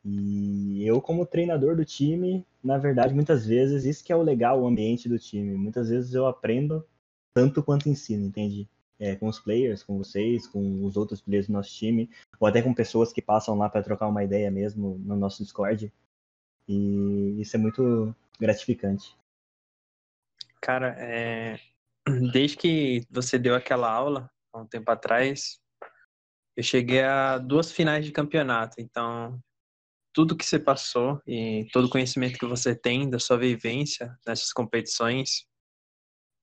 [0.03, 4.61] E eu, como treinador do time, na verdade, muitas vezes, isso que é o legal,
[4.61, 5.55] o ambiente do time.
[5.55, 6.85] Muitas vezes eu aprendo
[7.33, 8.67] tanto quanto ensino, entende?
[8.99, 12.61] é, com os players, com vocês, com os outros players do nosso time, ou até
[12.61, 15.91] com pessoas que passam lá para trocar uma ideia mesmo no nosso Discord.
[16.69, 19.17] E isso é muito gratificante.
[20.61, 21.59] Cara, é...
[22.31, 25.59] desde que você deu aquela aula, há um tempo atrás,
[26.55, 28.75] eu cheguei a duas finais de campeonato.
[28.79, 29.41] Então,
[30.13, 34.53] tudo que você passou e todo o conhecimento que você tem da sua vivência nessas
[34.53, 35.47] competições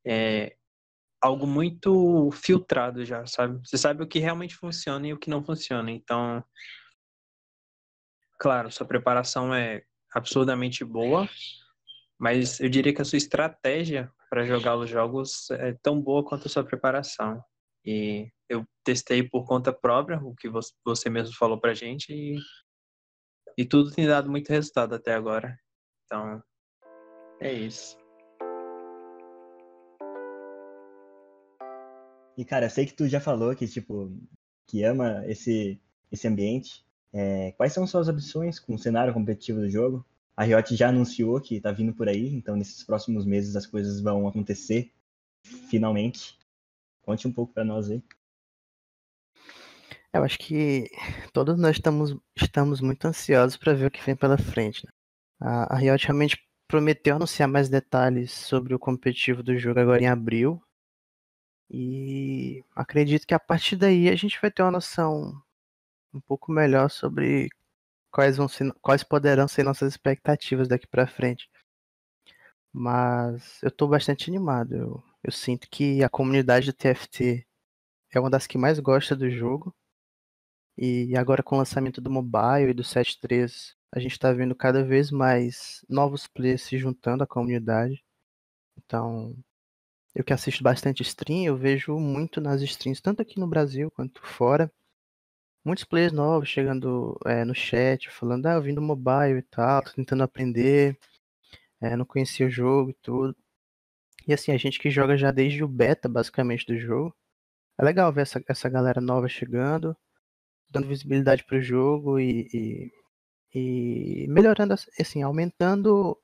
[0.05, 0.57] é,
[1.21, 3.61] algo muito filtrado já, sabe?
[3.65, 5.91] Você sabe o que realmente funciona e o que não funciona.
[5.91, 6.45] Então,
[8.39, 9.85] claro, sua preparação é
[10.17, 11.29] absurdamente boa,
[12.19, 16.47] mas eu diria que a sua estratégia para jogar os jogos é tão boa quanto
[16.47, 17.39] a sua preparação.
[17.85, 20.49] E eu testei por conta própria o que
[20.83, 22.39] você mesmo falou pra gente e,
[23.59, 25.55] e tudo tem dado muito resultado até agora.
[26.05, 26.43] Então,
[27.39, 27.99] é isso.
[32.39, 34.11] E, cara, eu sei que tu já falou que, tipo,
[34.67, 35.79] que ama esse,
[36.11, 36.86] esse ambiente.
[37.12, 40.05] É, quais são suas ambições com o cenário competitivo do jogo?
[40.37, 44.01] A Riot já anunciou que tá vindo por aí, então nesses próximos meses as coisas
[44.01, 44.92] vão acontecer,
[45.71, 46.38] finalmente.
[47.03, 48.03] Conte um pouco para nós aí.
[50.12, 50.90] Eu acho que
[51.33, 54.85] todos nós estamos, estamos muito ansiosos para ver o que vem pela frente.
[54.85, 54.92] Né?
[55.40, 56.38] A, a Riot realmente
[56.69, 60.61] prometeu anunciar mais detalhes sobre o competitivo do jogo agora em abril,
[61.71, 65.42] e acredito que a partir daí a gente vai ter uma noção
[66.17, 67.49] um pouco melhor sobre
[68.11, 71.49] quais vão ser, quais poderão ser nossas expectativas daqui para frente.
[72.73, 74.75] Mas eu estou bastante animado.
[74.75, 77.47] Eu, eu sinto que a comunidade do TFT
[78.11, 79.75] é uma das que mais gosta do jogo.
[80.79, 84.85] E agora com o lançamento do mobile e do 7.3, a gente está vendo cada
[84.85, 88.05] vez mais novos players se juntando à comunidade.
[88.77, 89.35] Então,
[90.15, 94.23] eu que assisto bastante stream, eu vejo muito nas streams, tanto aqui no Brasil quanto
[94.23, 94.73] fora,
[95.67, 99.83] muitos players novos chegando é, no chat, falando, ah, eu vim do mobile e tal,
[99.83, 100.97] tô tentando aprender,
[101.81, 103.37] é, não conhecia o jogo e tudo.
[104.29, 107.15] E assim, a gente que joga já desde o beta, basicamente, do jogo,
[107.79, 109.97] é legal ver essa, essa galera nova chegando,
[110.71, 112.49] dando visibilidade pro jogo e,
[113.55, 116.17] e, e melhorando, assim, aumentando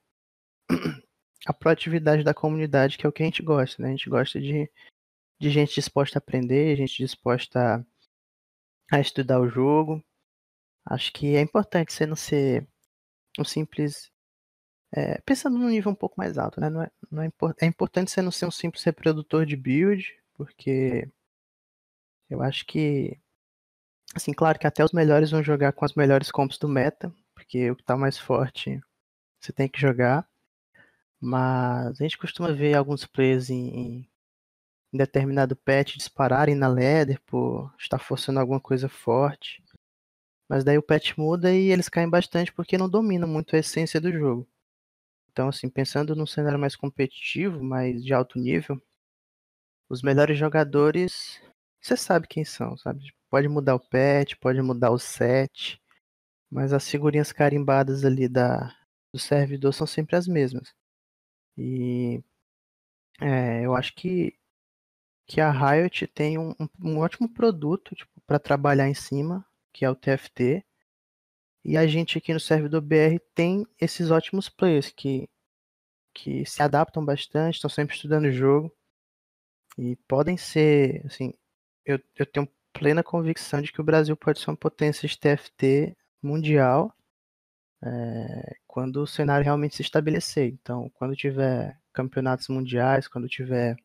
[1.47, 3.89] a proatividade da comunidade, que é o que a gente gosta, né?
[3.89, 4.71] A gente gosta de,
[5.41, 7.85] de gente disposta a aprender, gente disposta
[8.93, 10.03] a, estudar o jogo.
[10.85, 12.67] Acho que é importante você não ser
[13.39, 14.11] um simples.
[14.95, 16.69] É, pensando num nível um pouco mais alto, né?
[16.69, 21.09] Não é, não é, é importante você não ser um simples reprodutor de build, porque
[22.29, 23.19] eu acho que.
[24.15, 27.71] Assim, claro que até os melhores vão jogar com as melhores comps do meta, porque
[27.71, 28.81] o que tá mais forte
[29.41, 30.29] você tem que jogar.
[31.21, 34.09] Mas a gente costuma ver alguns players em,
[34.93, 39.63] em determinado pet dispararem na ladder por estar forçando alguma coisa forte.
[40.49, 44.01] Mas daí o patch muda e eles caem bastante porque não dominam muito a essência
[44.01, 44.47] do jogo.
[45.31, 48.81] Então, assim, pensando num cenário mais competitivo, mais de alto nível,
[49.89, 51.41] os melhores jogadores,
[51.81, 53.13] você sabe quem são, sabe?
[53.31, 55.81] Pode mudar o patch, pode mudar o set,
[56.51, 58.75] mas as figurinhas carimbadas ali da,
[59.13, 60.75] do servidor são sempre as mesmas.
[61.57, 62.23] E
[63.21, 64.35] é, eu acho que,
[65.33, 69.43] que a Riot tem um, um ótimo produto tipo, para trabalhar em cima,
[69.73, 70.63] que é o TFT.
[71.65, 75.31] E a gente aqui no servidor BR tem esses ótimos players que,
[76.13, 78.71] que se adaptam bastante, estão sempre estudando o jogo.
[79.79, 81.33] E podem ser, assim,
[81.87, 85.97] eu, eu tenho plena convicção de que o Brasil pode ser uma potência de TFT
[86.23, 86.95] mundial
[87.83, 90.53] é, quando o cenário realmente se estabelecer.
[90.53, 93.79] Então, quando tiver campeonatos mundiais, quando tiver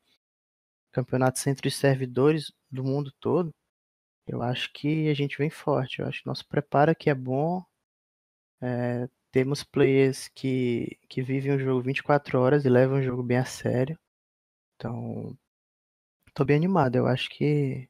[0.98, 3.52] campeonatos entre servidores do mundo todo,
[4.28, 6.00] eu acho que a gente vem forte.
[6.00, 7.64] Eu acho que nosso preparo aqui é bom.
[8.62, 13.38] É, temos players que, que vivem o jogo 24 horas e levam o jogo bem
[13.38, 13.98] a sério.
[14.76, 15.38] Então,
[16.34, 16.96] tô bem animado.
[16.96, 17.88] Eu acho que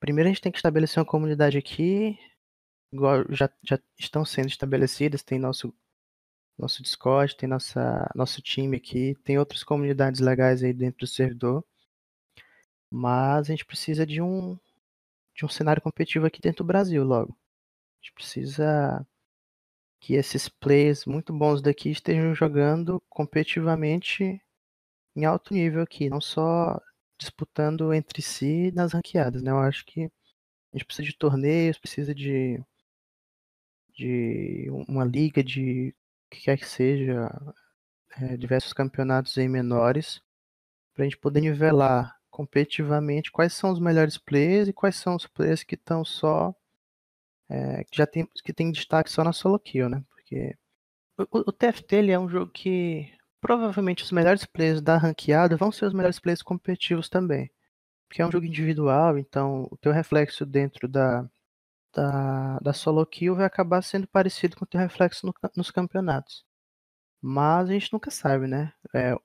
[0.00, 2.18] primeiro a gente tem que estabelecer uma comunidade aqui,
[2.92, 5.74] igual já, já estão sendo estabelecidas, tem nosso
[6.58, 11.64] nosso Discord, tem nossa nosso time aqui, tem outras comunidades legais aí dentro do servidor.
[12.92, 14.58] Mas a gente precisa de um
[15.34, 17.32] de um cenário competitivo aqui dentro do Brasil logo.
[17.32, 19.06] A gente precisa
[20.00, 24.42] que esses players muito bons daqui estejam jogando competitivamente
[25.16, 26.80] em alto nível aqui, não só
[27.18, 29.50] disputando entre si nas ranqueadas, né?
[29.52, 32.62] Eu acho que a gente precisa de torneios, precisa de,
[33.94, 35.94] de uma liga de
[36.30, 37.30] que quer que seja,
[38.20, 40.20] é, diversos campeonatos aí menores,
[40.94, 45.26] para a gente poder nivelar competitivamente quais são os melhores players e quais são os
[45.26, 46.54] players que estão só
[47.48, 50.02] é, que já tem que tem destaque só na solo kill, né?
[50.10, 50.56] Porque
[51.18, 55.70] o, o TFT ele é um jogo que provavelmente os melhores players da ranqueada vão
[55.70, 57.50] ser os melhores players competitivos também.
[58.08, 61.28] Porque é um jogo individual, então o teu reflexo dentro da,
[61.94, 66.44] da, da solo kill vai acabar sendo parecido com o teu reflexo no, nos campeonatos.
[67.20, 68.72] Mas a gente nunca sabe, né?
[68.94, 69.16] É,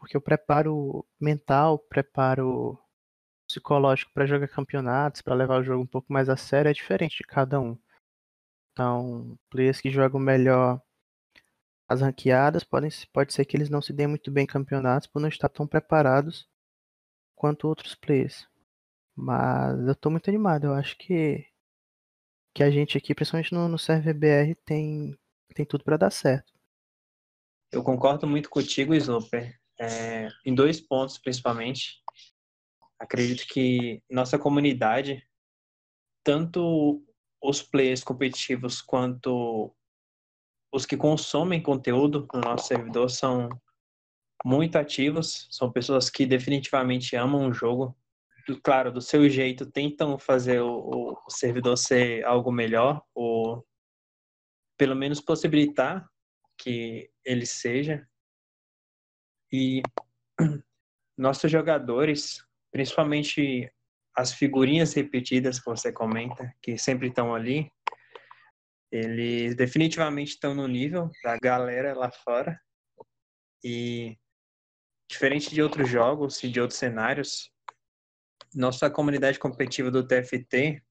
[0.00, 2.78] porque o preparo mental, preparo
[3.46, 7.18] psicológico para jogar campeonatos, para levar o jogo um pouco mais a sério, é diferente
[7.18, 7.78] de cada um.
[8.72, 10.80] Então, players que jogam melhor
[11.86, 15.20] as ranqueadas, podem, pode ser que eles não se deem muito bem em campeonatos por
[15.20, 16.48] não estar tão preparados
[17.34, 18.48] quanto outros players.
[19.14, 21.44] Mas eu estou muito animado, eu acho que,
[22.54, 25.18] que a gente aqui, principalmente no, no BR, tem,
[25.54, 26.54] tem tudo para dar certo.
[27.72, 32.02] Eu concordo muito contigo, Sloper é, em dois pontos principalmente.
[32.98, 35.26] Acredito que nossa comunidade,
[36.22, 37.02] tanto
[37.42, 39.74] os players competitivos quanto
[40.72, 43.48] os que consomem conteúdo no nosso servidor são
[44.44, 47.96] muito ativos, são pessoas que definitivamente amam o jogo.
[48.62, 53.64] Claro, do seu jeito, tentam fazer o, o servidor ser algo melhor, ou
[54.76, 56.08] pelo menos possibilitar
[56.58, 58.06] que ele seja.
[59.52, 59.82] E
[61.16, 63.70] nossos jogadores, principalmente
[64.16, 67.70] as figurinhas repetidas que você comenta, que sempre estão ali,
[68.90, 72.60] eles definitivamente estão no nível da galera lá fora.
[73.62, 74.18] E
[75.08, 77.50] diferente de outros jogos e de outros cenários,
[78.54, 80.82] nossa comunidade competitiva do TFT,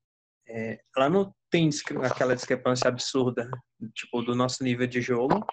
[0.47, 1.69] é, ela não tem
[2.03, 3.49] aquela discrepância absurda,
[3.93, 5.45] tipo, do nosso nível de jogo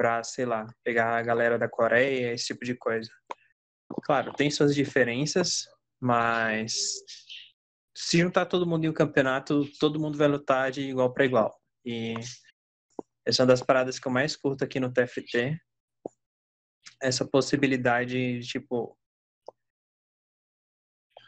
[0.00, 3.10] para, sei lá, pegar a galera da Coreia, esse tipo de coisa.
[4.02, 5.68] Claro, tem suas diferenças,
[6.00, 6.94] mas
[7.94, 11.54] se juntar todo mundo em um campeonato, todo mundo vai lutar de igual para igual.
[11.84, 12.14] E
[13.26, 15.60] essa é uma das paradas que eu mais curto aqui no TFT.
[17.02, 18.96] Essa possibilidade de, tipo,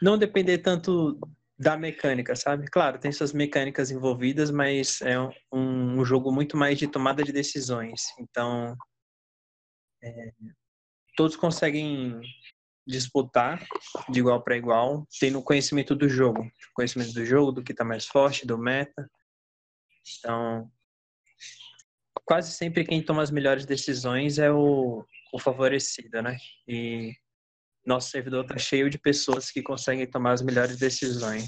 [0.01, 1.19] não depender tanto
[1.57, 2.67] da mecânica, sabe?
[2.67, 7.31] Claro, tem suas mecânicas envolvidas, mas é um, um jogo muito mais de tomada de
[7.31, 8.01] decisões.
[8.19, 8.75] Então,
[10.03, 10.31] é,
[11.15, 12.19] todos conseguem
[12.85, 13.65] disputar
[14.09, 18.05] de igual para igual, tendo conhecimento do jogo, conhecimento do jogo, do que está mais
[18.05, 19.09] forte, do meta.
[20.19, 20.69] Então,
[22.25, 26.37] quase sempre quem toma as melhores decisões é o, o favorecido, né?
[26.67, 27.13] E
[27.85, 31.45] nosso servidor está cheio de pessoas que conseguem tomar as melhores decisões.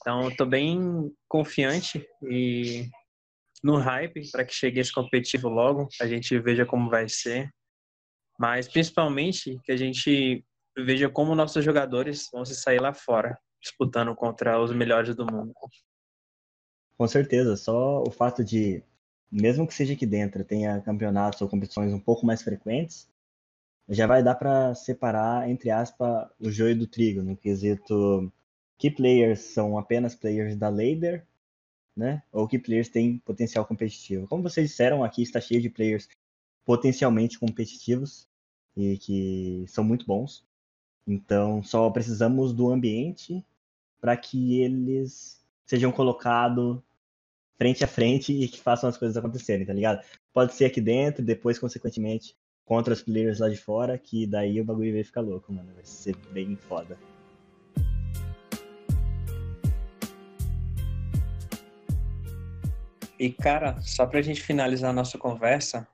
[0.00, 2.88] Então, estou bem confiante e
[3.62, 7.50] no hype para que chegue esse competitivo logo, a gente veja como vai ser.
[8.38, 10.44] Mas principalmente que a gente
[10.78, 15.52] veja como nossos jogadores vão se sair lá fora, disputando contra os melhores do mundo.
[16.96, 18.82] Com certeza, só o fato de,
[19.30, 23.09] mesmo que seja aqui dentro, tenha campeonatos ou competições um pouco mais frequentes,
[23.90, 28.32] já vai dar para separar, entre aspas, o joio do trigo, no quesito
[28.78, 31.26] que players são apenas players da Lader,
[31.96, 32.22] né?
[32.32, 34.26] Ou que players têm potencial competitivo.
[34.26, 36.08] Como vocês disseram, aqui está cheio de players
[36.64, 38.28] potencialmente competitivos
[38.76, 40.46] e que são muito bons.
[41.06, 43.44] Então, só precisamos do ambiente
[44.00, 46.80] para que eles sejam colocados
[47.58, 50.02] frente a frente e que façam as coisas acontecerem, tá ligado?
[50.32, 52.34] Pode ser aqui dentro, depois, consequentemente,
[52.70, 55.74] contra os players lá de fora, que daí o bagulho vai ficar louco, mano.
[55.74, 56.96] Vai ser bem foda.
[63.18, 65.84] E, cara, só pra gente finalizar a nossa conversa,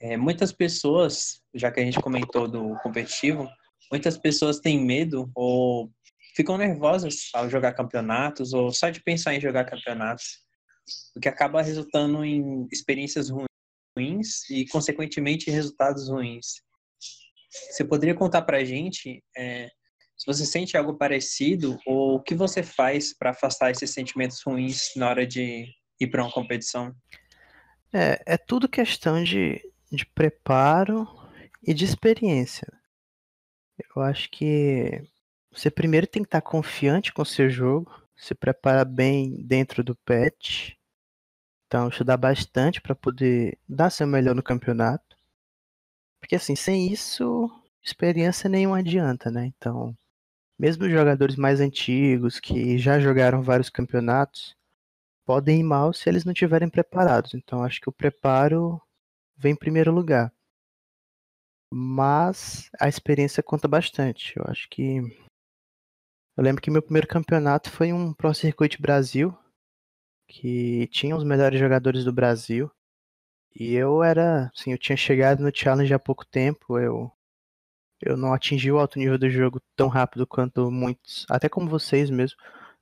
[0.00, 3.48] é, muitas pessoas, já que a gente comentou do competitivo,
[3.88, 5.92] muitas pessoas têm medo ou
[6.34, 10.44] ficam nervosas ao jogar campeonatos ou só de pensar em jogar campeonatos,
[11.14, 13.47] o que acaba resultando em experiências ruins
[13.98, 16.62] ruins e, consequentemente, resultados ruins.
[17.70, 19.68] Você poderia contar para a gente é,
[20.16, 24.90] se você sente algo parecido ou o que você faz para afastar esses sentimentos ruins
[24.94, 25.66] na hora de
[26.00, 26.94] ir para uma competição?
[27.92, 31.08] É, é tudo questão de, de preparo
[31.66, 32.66] e de experiência.
[33.94, 35.02] Eu acho que
[35.50, 39.96] você primeiro tem que estar confiante com o seu jogo, se preparar bem dentro do
[39.96, 40.72] patch,
[41.68, 45.14] então, estudar bastante para poder dar seu melhor no campeonato.
[46.18, 47.50] Porque assim, sem isso,
[47.82, 49.44] experiência nenhuma adianta, né?
[49.44, 49.94] Então,
[50.58, 54.56] mesmo os jogadores mais antigos que já jogaram vários campeonatos
[55.26, 57.34] podem ir mal se eles não estiverem preparados.
[57.34, 58.80] Então, acho que o preparo
[59.36, 60.32] vem em primeiro lugar.
[61.70, 64.34] Mas a experiência conta bastante.
[64.38, 65.00] Eu acho que
[66.34, 69.36] eu lembro que meu primeiro campeonato foi um Pro Circuit Brasil,
[70.28, 72.70] que tinha os melhores jogadores do Brasil.
[73.54, 77.12] E eu era, assim, eu tinha chegado no challenge há pouco tempo, eu
[78.00, 82.10] eu não atingi o alto nível do jogo tão rápido quanto muitos, até como vocês
[82.10, 82.38] mesmo,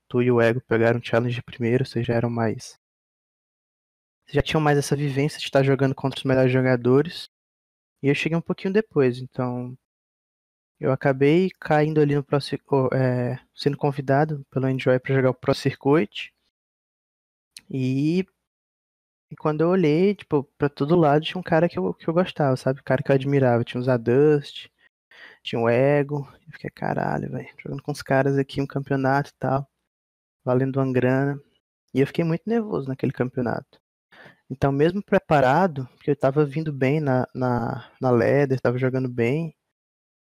[0.08, 2.78] tu e o Ego pegaram o challenge primeiro, vocês já eram mais
[4.26, 7.30] vocês já tinham mais essa vivência de estar jogando contra os melhores jogadores.
[8.02, 9.76] E eu cheguei um pouquinho depois, então
[10.80, 12.38] eu acabei caindo ali no Pro,
[12.92, 16.32] é, sendo convidado pelo Enjoy para jogar o Pro Circuit.
[17.70, 18.26] E,
[19.30, 22.14] e quando eu olhei, tipo, pra todo lado tinha um cara que eu, que eu
[22.14, 22.80] gostava, sabe?
[22.80, 23.64] Um cara que eu admirava.
[23.64, 24.68] Tinha os Adust,
[25.42, 26.28] tinha o Ego.
[26.46, 29.68] Eu fiquei, caralho, velho, jogando com os caras aqui um campeonato e tal,
[30.44, 31.40] valendo uma grana.
[31.94, 33.80] E eu fiquei muito nervoso naquele campeonato.
[34.50, 39.54] Então, mesmo preparado, porque eu tava vindo bem na, na, na Leather, tava jogando bem,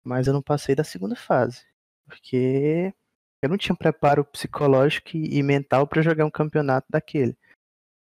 [0.04, 1.66] mas eu não passei da segunda fase.
[2.06, 2.94] Porque
[3.48, 7.36] eu não tinha preparo psicológico e mental para jogar um campeonato daquele.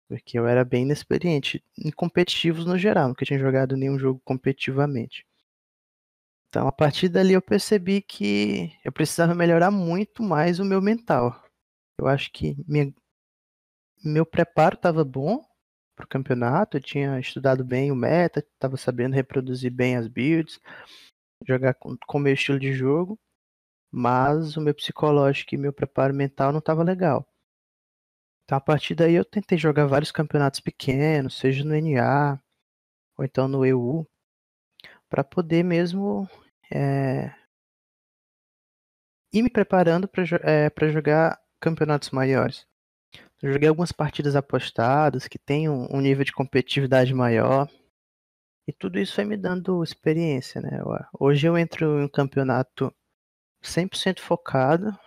[0.07, 5.25] Porque eu era bem inexperiente em competitivos no geral, nunca tinha jogado nenhum jogo competitivamente.
[6.49, 11.43] Então, a partir dali eu percebi que eu precisava melhorar muito mais o meu mental.
[11.99, 12.93] Eu acho que minha,
[14.03, 15.43] meu preparo estava bom
[15.95, 20.59] para o campeonato, eu tinha estudado bem o meta, estava sabendo reproduzir bem as builds,
[21.47, 23.19] jogar com o meu estilo de jogo,
[23.93, 27.27] mas o meu psicológico e meu preparo mental não estava legal.
[28.43, 32.41] Então a partir daí eu tentei jogar vários campeonatos pequenos, seja no NA
[33.15, 34.07] ou então no EU,
[35.07, 36.27] para poder mesmo
[36.71, 37.31] é,
[39.31, 42.65] ir me preparando para é, jogar campeonatos maiores.
[43.43, 47.69] Eu joguei algumas partidas apostadas que tem um, um, nível de competitividade maior.
[48.67, 50.81] E tudo isso foi me dando experiência, né?
[51.19, 52.91] Hoje eu entro em um campeonato
[53.63, 54.97] 100% focado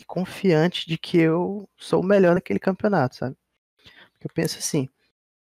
[0.00, 3.36] e confiante de que eu sou o melhor naquele campeonato, sabe?
[4.12, 4.88] Porque eu penso assim,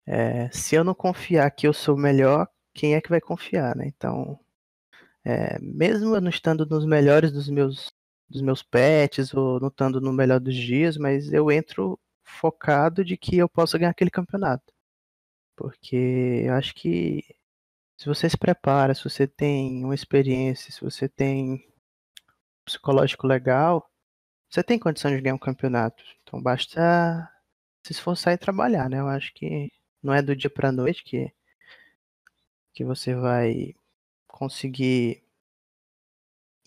[0.07, 3.77] é, se eu não confiar que eu sou o melhor, quem é que vai confiar,
[3.77, 3.87] né?
[3.87, 4.39] Então,
[5.25, 7.93] é, mesmo eu não estando nos melhores dos meus
[8.29, 13.17] dos meus pets ou não estando no melhor dos dias, mas eu entro focado de
[13.17, 14.73] que eu posso ganhar aquele campeonato.
[15.57, 17.23] Porque eu acho que
[17.97, 21.65] se você se prepara, se você tem uma experiência, se você tem
[22.65, 23.89] psicológico legal,
[24.49, 26.03] você tem condição de ganhar um campeonato.
[26.23, 27.31] Então basta
[27.83, 29.01] se esforçar e trabalhar, né?
[29.01, 29.71] Eu acho que
[30.03, 31.33] não é do dia para noite que
[32.75, 33.75] que você vai
[34.27, 35.23] conseguir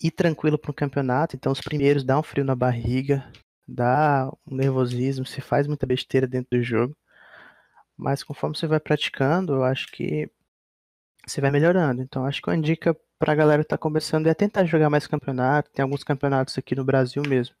[0.00, 1.36] ir tranquilo para um campeonato.
[1.36, 3.30] Então os primeiros dá um frio na barriga,
[3.66, 6.96] dá um nervosismo, se faz muita besteira dentro do jogo.
[7.96, 10.30] Mas conforme você vai praticando, eu acho que
[11.28, 12.02] você vai melhorando.
[12.02, 15.70] Então acho que uma dica pra galera que tá começando é tentar jogar mais campeonato.
[15.72, 17.54] Tem alguns campeonatos aqui no Brasil mesmo.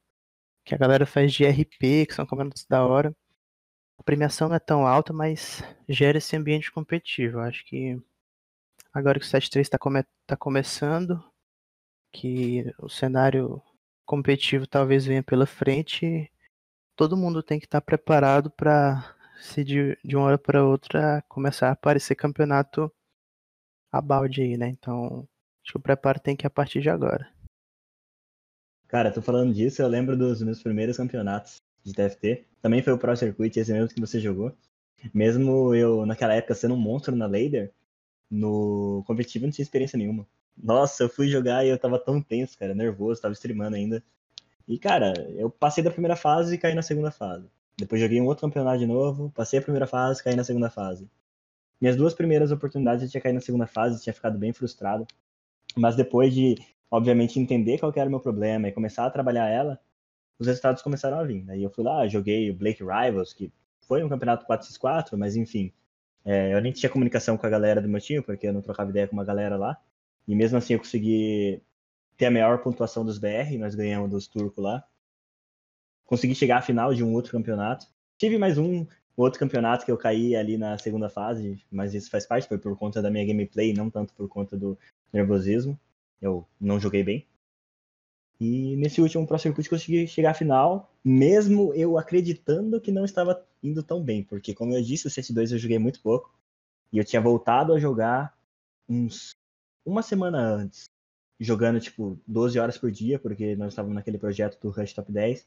[0.64, 3.14] Que a galera faz de RP, que são campeonatos da hora.
[3.98, 7.40] A premiação não é tão alta, mas gera esse ambiente competitivo.
[7.40, 8.00] Acho que
[8.92, 11.22] agora que o 7-3 está come tá começando,
[12.12, 13.62] que o cenário
[14.06, 16.30] competitivo talvez venha pela frente,
[16.96, 21.22] todo mundo tem que estar tá preparado para se de, de uma hora para outra
[21.28, 22.92] começar a aparecer campeonato
[23.90, 24.68] a balde aí, né?
[24.68, 25.28] Então,
[25.62, 27.28] acho que o preparo tem que ir a partir de agora.
[28.86, 32.46] Cara, tô falando disso, eu lembro dos meus primeiros campeonatos de TFT.
[32.62, 34.54] Também foi o Pro Circuit, esse mesmo que você jogou.
[35.12, 37.70] Mesmo eu, naquela época, sendo um monstro na Lader,
[38.30, 40.26] no competitivo não tinha experiência nenhuma.
[40.56, 44.02] Nossa, eu fui jogar e eu tava tão tenso, cara, nervoso, tava streamando ainda.
[44.66, 47.46] E, cara, eu passei da primeira fase e caí na segunda fase.
[47.76, 51.08] Depois joguei um outro campeonato de novo, passei a primeira fase, caí na segunda fase.
[51.80, 55.06] Minhas duas primeiras oportunidades eu tinha caído na segunda fase, tinha ficado bem frustrado.
[55.76, 56.56] Mas depois de,
[56.90, 59.80] obviamente, entender qual era o meu problema e começar a trabalhar ela,
[60.38, 61.44] os resultados começaram a vir.
[61.48, 65.72] Aí eu fui lá, joguei o Blake Rivals, que foi um campeonato 4x4, mas enfim.
[66.24, 68.90] É, eu nem tinha comunicação com a galera do meu time, porque eu não trocava
[68.90, 69.80] ideia com uma galera lá.
[70.26, 71.62] E mesmo assim eu consegui
[72.16, 74.84] ter a maior pontuação dos BR, nós ganhamos dos turcos lá.
[76.04, 77.86] Consegui chegar à final de um outro campeonato.
[78.18, 78.86] Tive mais um
[79.22, 82.76] outro campeonato que eu caí ali na segunda fase, mas isso faz parte, foi por
[82.78, 84.78] conta da minha gameplay, não tanto por conta do
[85.12, 85.78] nervosismo.
[86.20, 87.26] Eu não joguei bem.
[88.40, 93.44] E nesse último Pro Circuit consegui chegar à final, mesmo eu acreditando que não estava
[93.62, 96.32] indo tão bem, porque como eu disse, o CS2 eu joguei muito pouco.
[96.92, 98.34] E eu tinha voltado a jogar
[98.88, 99.32] uns
[99.84, 100.84] uma semana antes,
[101.40, 105.46] jogando tipo 12 horas por dia, porque nós estávamos naquele projeto do Rush Top 10.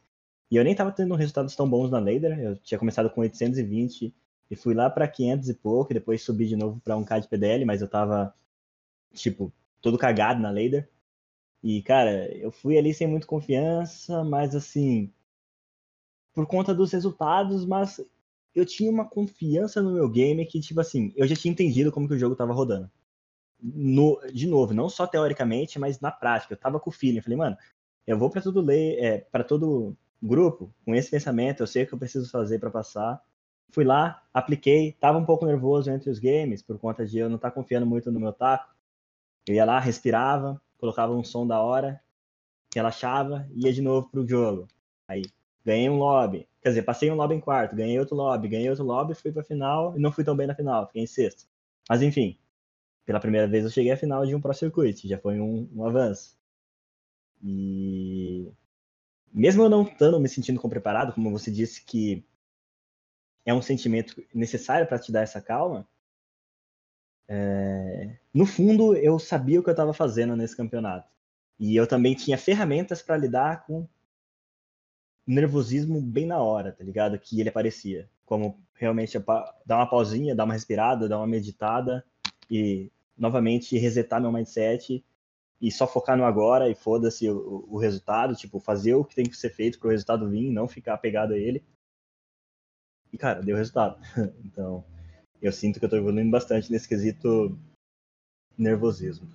[0.51, 2.37] E eu nem tava tendo resultados tão bons na Lader.
[2.37, 4.13] Eu tinha começado com 820
[4.49, 5.93] e fui lá para 500 e pouco.
[5.93, 8.35] E depois subi de novo para 1k de PDL, mas eu tava,
[9.13, 10.89] tipo, todo cagado na Lader.
[11.63, 15.13] E, cara, eu fui ali sem muita confiança, mas assim,
[16.33, 18.01] por conta dos resultados, mas
[18.53, 22.07] eu tinha uma confiança no meu game que, tipo assim, eu já tinha entendido como
[22.07, 22.91] que o jogo tava rodando.
[23.61, 26.53] No, de novo, não só teoricamente, mas na prática.
[26.53, 27.17] Eu tava com o feeling.
[27.17, 27.57] Eu falei, mano,
[28.07, 31.87] eu vou para todo lei, é, para todo grupo, com esse pensamento, eu sei o
[31.87, 33.21] que eu preciso fazer para passar.
[33.71, 37.37] Fui lá, apliquei, tava um pouco nervoso entre os games, por conta de eu não
[37.37, 38.73] estar tá confiando muito no meu taco.
[39.47, 42.01] Eu ia lá, respirava, colocava um som da hora,
[42.75, 44.67] relaxava, ia de novo pro jogo.
[45.07, 45.23] Aí,
[45.65, 46.47] ganhei um lobby.
[46.61, 49.43] Quer dizer, passei um lobby em quarto, ganhei outro lobby, ganhei outro lobby, fui pra
[49.43, 51.47] final e não fui tão bem na final, fiquei em sexto.
[51.89, 52.37] Mas enfim,
[53.05, 55.85] pela primeira vez eu cheguei à final de um Pro Circuit, já foi um, um
[55.85, 56.37] avanço.
[57.43, 58.51] E
[59.33, 62.23] mesmo eu não estando me sentindo como preparado, como você disse que
[63.45, 65.87] é um sentimento necessário para te dar essa calma,
[67.27, 68.17] é...
[68.33, 71.09] no fundo eu sabia o que eu estava fazendo nesse campeonato.
[71.59, 73.87] E eu também tinha ferramentas para lidar com
[75.25, 77.17] nervosismo bem na hora, tá ligado?
[77.19, 78.09] Que ele aparecia.
[78.25, 79.17] Como realmente
[79.65, 82.03] dar uma pausinha, dar uma respirada, dar uma meditada
[82.49, 85.03] e novamente resetar meu mindset
[85.61, 89.25] e só focar no agora e foda-se o, o, resultado, tipo, fazer o que tem
[89.25, 91.63] que ser feito para o resultado vir, não ficar apegado a ele.
[93.13, 94.01] E, cara, deu resultado.
[94.43, 94.83] então,
[95.39, 97.59] eu sinto que eu tô evoluindo bastante nesse quesito
[98.57, 99.29] nervosismo.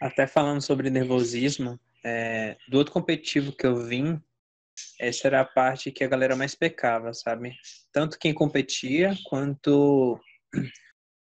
[0.00, 4.18] Até falando sobre nervosismo, é, do outro competitivo que eu vim,
[4.98, 7.54] essa era a parte que a galera mais pecava, sabe?
[7.92, 10.18] Tanto quem competia, quanto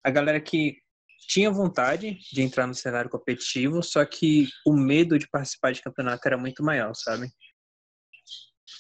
[0.03, 0.82] a galera que
[1.27, 6.27] tinha vontade de entrar no cenário competitivo, só que o medo de participar de campeonato
[6.27, 7.29] era muito maior, sabe?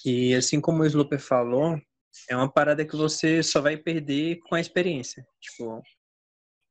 [0.04, 1.80] E assim como o Sloper falou,
[2.28, 5.24] é uma parada que você só vai perder com a experiência.
[5.40, 5.82] Tipo,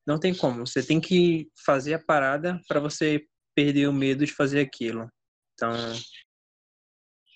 [0.05, 0.65] não tem como.
[0.65, 5.09] Você tem que fazer a parada para você perder o medo de fazer aquilo.
[5.53, 5.74] Então,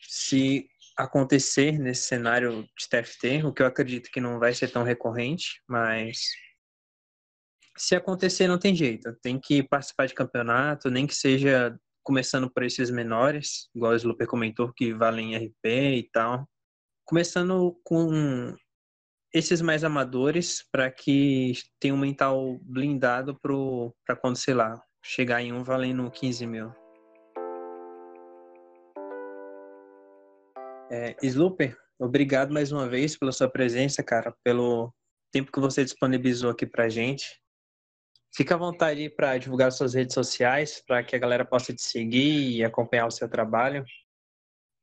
[0.07, 0.67] se
[0.97, 5.61] acontecer nesse cenário de TFT, o que eu acredito que não vai ser tão recorrente,
[5.67, 6.17] mas
[7.77, 9.13] se acontecer, não tem jeito.
[9.21, 14.27] Tem que participar de campeonato, nem que seja começando por esses menores, igual o Slooper
[14.27, 16.47] comentou, que valem RP e tal.
[17.03, 18.55] Começando com
[19.33, 23.37] esses mais amadores, para que tenha um mental blindado
[24.05, 26.71] para quando, sei lá, chegar em um valendo 15 mil.
[30.89, 34.93] É, Slooper, obrigado mais uma vez pela sua presença, cara, pelo
[35.31, 37.41] tempo que você disponibilizou aqui pra gente.
[38.35, 42.57] Fica à vontade para divulgar suas redes sociais, para que a galera possa te seguir
[42.57, 43.85] e acompanhar o seu trabalho.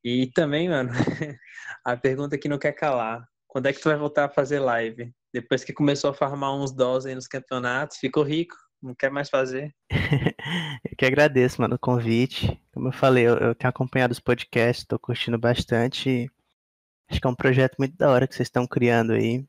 [0.02, 0.90] E também, mano,
[1.84, 3.28] a pergunta que não quer calar.
[3.46, 5.12] Quando é que tu vai voltar a fazer live?
[5.34, 8.56] Depois que começou a farmar uns dólares aí nos campeonatos, ficou rico.
[8.82, 9.70] não quer mais fazer.
[10.82, 12.58] eu que agradeço, mano, o convite.
[12.72, 16.26] Como eu falei, eu, eu tenho acompanhado os podcasts, tô curtindo bastante.
[17.10, 19.46] Acho que é um projeto muito da hora que vocês estão criando aí.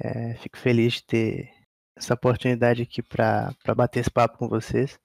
[0.00, 1.63] É, fico feliz de ter
[1.96, 4.98] essa oportunidade aqui para bater esse papo com vocês.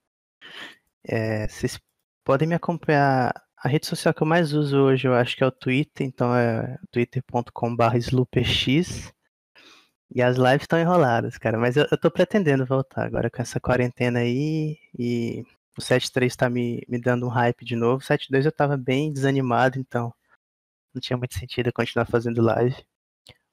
[1.04, 1.80] É, vocês
[2.24, 3.34] podem me acompanhar.
[3.62, 6.34] A rede social que eu mais uso hoje, eu acho que é o Twitter, então
[6.36, 9.12] é twitter.com/slooperx.
[10.16, 11.58] E as lives estão enroladas, cara.
[11.58, 14.78] Mas eu, eu tô pretendendo voltar agora com essa quarentena aí.
[14.98, 15.44] E
[15.78, 17.98] o 7.3 tá me, me dando um hype de novo.
[17.98, 20.14] O 7.2 eu tava bem desanimado, então
[20.94, 22.76] não tinha muito sentido eu continuar fazendo live.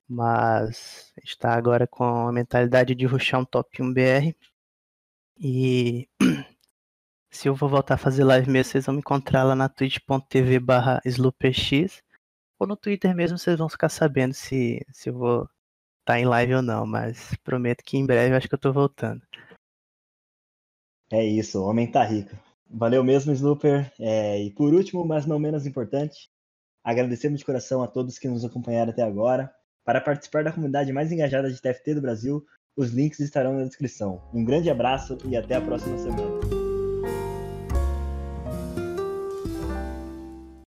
[0.08, 4.36] Mas está agora com a mentalidade de ruxar um top 1 BR.
[5.38, 6.08] E
[7.30, 10.60] se eu vou voltar a fazer live mesmo, vocês vão me encontrar lá na twitch.tv
[10.60, 12.02] barra slooperx.
[12.58, 16.24] Ou no Twitter mesmo vocês vão ficar sabendo se, se eu vou estar tá em
[16.24, 16.86] live ou não.
[16.86, 19.22] Mas prometo que em breve acho que eu tô voltando.
[21.10, 22.36] É isso, o homem tá rico.
[22.68, 23.92] Valeu mesmo, Slooper.
[23.98, 26.28] É, e por último, mas não menos importante,
[26.82, 29.54] agradecemos de coração a todos que nos acompanharam até agora.
[29.86, 32.44] Para participar da comunidade mais engajada de TFT do Brasil,
[32.76, 34.20] os links estarão na descrição.
[34.34, 36.45] Um grande abraço e até a próxima semana.